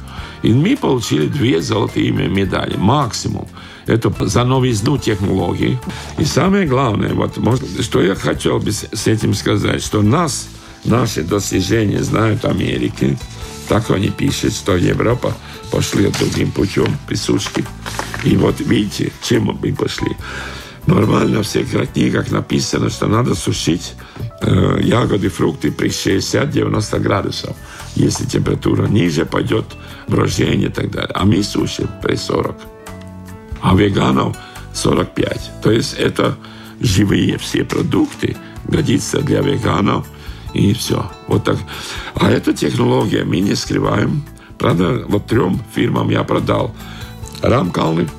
И 0.44 0.54
мы 0.54 0.76
получили 0.76 1.28
две 1.28 1.62
золотые 1.62 2.12
медали, 2.12 2.76
максимум. 2.76 3.48
Это 3.86 4.14
за 4.28 4.44
новизну 4.44 4.98
технологий. 4.98 5.78
И 6.18 6.26
самое 6.26 6.66
главное, 6.66 7.14
вот, 7.14 7.38
что 7.82 8.02
я 8.02 8.16
хотел 8.16 8.60
бы 8.60 8.72
с 8.72 9.08
этим 9.08 9.34
сказать, 9.34 9.84
что 9.84 10.02
нас, 10.02 10.48
наши 10.86 11.24
достижения 11.24 12.02
знают 12.04 12.46
Америки. 12.46 13.18
Так 13.68 13.90
они 13.92 14.10
пишут, 14.10 14.54
что 14.54 14.76
Европа 14.76 15.34
пошли 15.72 16.12
другим 16.20 16.52
путем 16.52 16.98
присушки. 17.08 17.66
И 18.24 18.36
вот 18.38 18.60
видите, 18.60 19.12
чем 19.24 19.46
мы 19.46 19.74
пошли. 19.74 20.16
Нормально 20.88 21.44
в 21.44 21.46
всех 21.46 21.92
книгах 21.94 22.32
написано, 22.32 22.90
что 22.90 23.08
надо 23.08 23.36
сушить 23.36 23.94
э, 24.42 24.80
ягоды, 24.82 25.30
фрукты 25.30 25.72
при 25.72 25.90
60-90 25.90 27.00
градусов. 27.00 27.56
Если 27.96 28.26
температура 28.26 28.88
ниже, 28.88 29.26
пойдет 29.26 29.66
брожение 30.08 30.70
и 30.70 30.72
так 30.72 30.92
далее. 30.92 31.12
А 31.14 31.26
мы 31.26 31.44
сушим 31.44 31.90
при 32.02 32.16
40 32.16 32.56
а 33.62 33.76
веганов 33.76 34.36
45. 34.74 35.52
То 35.62 35.72
есть 35.72 35.94
это 35.94 36.36
живые 36.80 37.38
все 37.38 37.64
продукты, 37.64 38.36
годится 38.68 39.22
для 39.22 39.42
веганов, 39.42 40.08
и 40.54 40.74
все. 40.74 41.10
Вот 41.28 41.46
так. 41.46 41.58
А 42.16 42.30
эта 42.30 42.54
технология 42.54 43.24
мы 43.24 43.40
не 43.40 43.56
скрываем. 43.56 44.24
Правда, 44.58 45.04
вот 45.08 45.28
трем 45.28 45.62
фирмам 45.74 46.10
я 46.10 46.24
продал 46.24 46.76
рамкалны. 47.42 48.10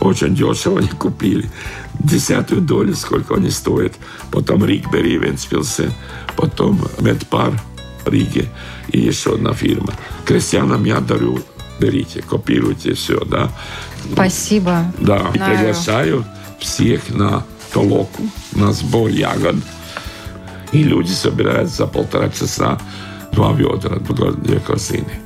Очень 0.00 0.34
дешево 0.34 0.80
они 0.80 0.88
купили. 0.88 1.50
Десятую 1.98 2.60
долю, 2.60 2.94
сколько 2.94 3.34
они 3.34 3.50
стоят. 3.50 3.94
Потом 4.30 4.64
Ригбери 4.64 5.18
Венспилсе, 5.18 5.90
потом 6.36 6.86
Медпар 7.00 7.60
Риге 8.04 8.48
и 8.88 9.00
еще 9.00 9.34
одна 9.34 9.52
фирма. 9.52 9.92
Крестьянам 10.24 10.84
я 10.84 11.00
дарю 11.00 11.40
берите, 11.78 12.22
копируйте 12.22 12.94
все, 12.94 13.24
да. 13.24 13.50
Спасибо. 14.12 14.92
Да, 14.98 15.30
Знаю. 15.34 15.58
приглашаю 15.58 16.24
всех 16.58 17.08
на 17.10 17.44
толоку, 17.72 18.22
на 18.52 18.72
сбор 18.72 19.08
ягод. 19.08 19.56
И 20.72 20.82
люди 20.82 21.12
собирают 21.12 21.70
за 21.70 21.86
полтора 21.86 22.28
часа 22.30 22.78
два 23.32 23.52
ведра, 23.52 23.98
две 23.98 24.60
корзины. 24.60 25.20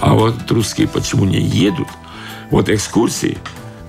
А 0.00 0.14
вот 0.14 0.50
русские 0.50 0.88
почему 0.88 1.24
не 1.24 1.40
едут? 1.40 1.88
Вот 2.50 2.68
экскурсии. 2.68 3.38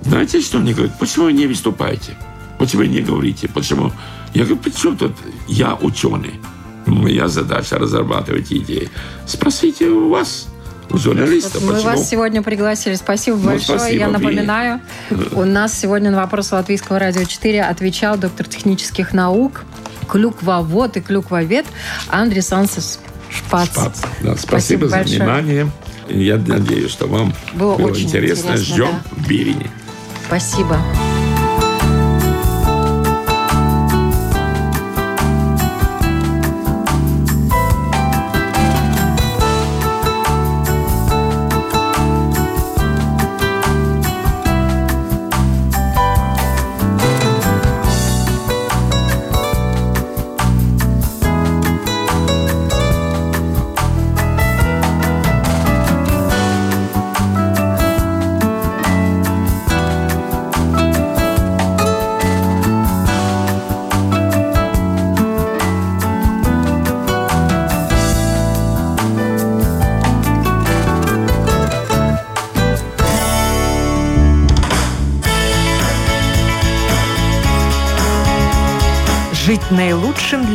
Знаете, 0.04 0.42
что 0.42 0.60
мне 0.60 0.74
говорят? 0.74 0.98
Почему 1.00 1.26
вы 1.26 1.34
не 1.34 1.48
выступаете? 1.48 2.16
Почему 2.58 2.82
вы 2.82 2.88
не 2.88 3.02
говорите? 3.02 3.48
Почему? 3.48 3.92
Я 4.34 4.44
говорю, 4.46 4.58
почему 4.58 4.96
тут 4.96 5.14
я 5.48 5.76
ученый? 5.76 6.40
Моя 6.86 7.28
задача 7.28 7.78
разрабатывать 7.78 8.52
идеи. 8.52 8.90
Спросите 9.26 9.88
у 9.88 10.10
вас 10.10 10.48
журналиста. 10.98 11.60
Мы 11.60 11.74
Почему? 11.74 11.92
вас 11.92 12.10
сегодня 12.10 12.42
пригласили. 12.42 12.96
Спасибо 12.96 13.38
ну, 13.38 13.44
большое. 13.44 13.80
Спасибо, 13.80 14.00
Я 14.00 14.08
напоминаю, 14.08 14.82
у 15.34 15.46
нас 15.46 15.78
сегодня 15.78 16.12
на 16.12 16.18
вопрос 16.18 16.52
Латвийского 16.52 17.00
радио 17.00 17.24
4 17.24 17.64
отвечал 17.64 18.18
доктор 18.18 18.48
технических 18.48 19.14
наук, 19.14 19.66
клюквовод 20.08 20.98
и 20.98 21.02
клюквовед 21.02 21.66
Андрей 22.08 22.42
Сансес 22.42 23.00
Шпац. 23.30 23.70
Шпац. 23.70 24.00
Да, 24.22 24.36
спасибо, 24.36 24.38
спасибо 24.38 24.88
за 24.88 24.98
большое. 24.98 25.20
внимание. 25.20 25.72
Я 26.10 26.38
надеюсь, 26.38 26.92
что 26.92 27.08
вам 27.08 27.34
было, 27.54 27.76
было 27.76 27.92
очень 27.92 28.08
интересно. 28.08 28.52
интересно 28.52 28.74
Ждем 28.76 28.90
да. 28.92 29.16
в 29.16 29.28
Бирине. 29.28 29.70
Спасибо. 30.30 31.09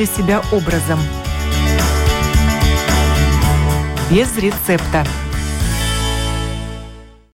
наполнили 0.05 0.07
себя 0.07 0.43
образом. 0.53 0.99
Без 4.11 4.37
рецепта. 4.37 5.05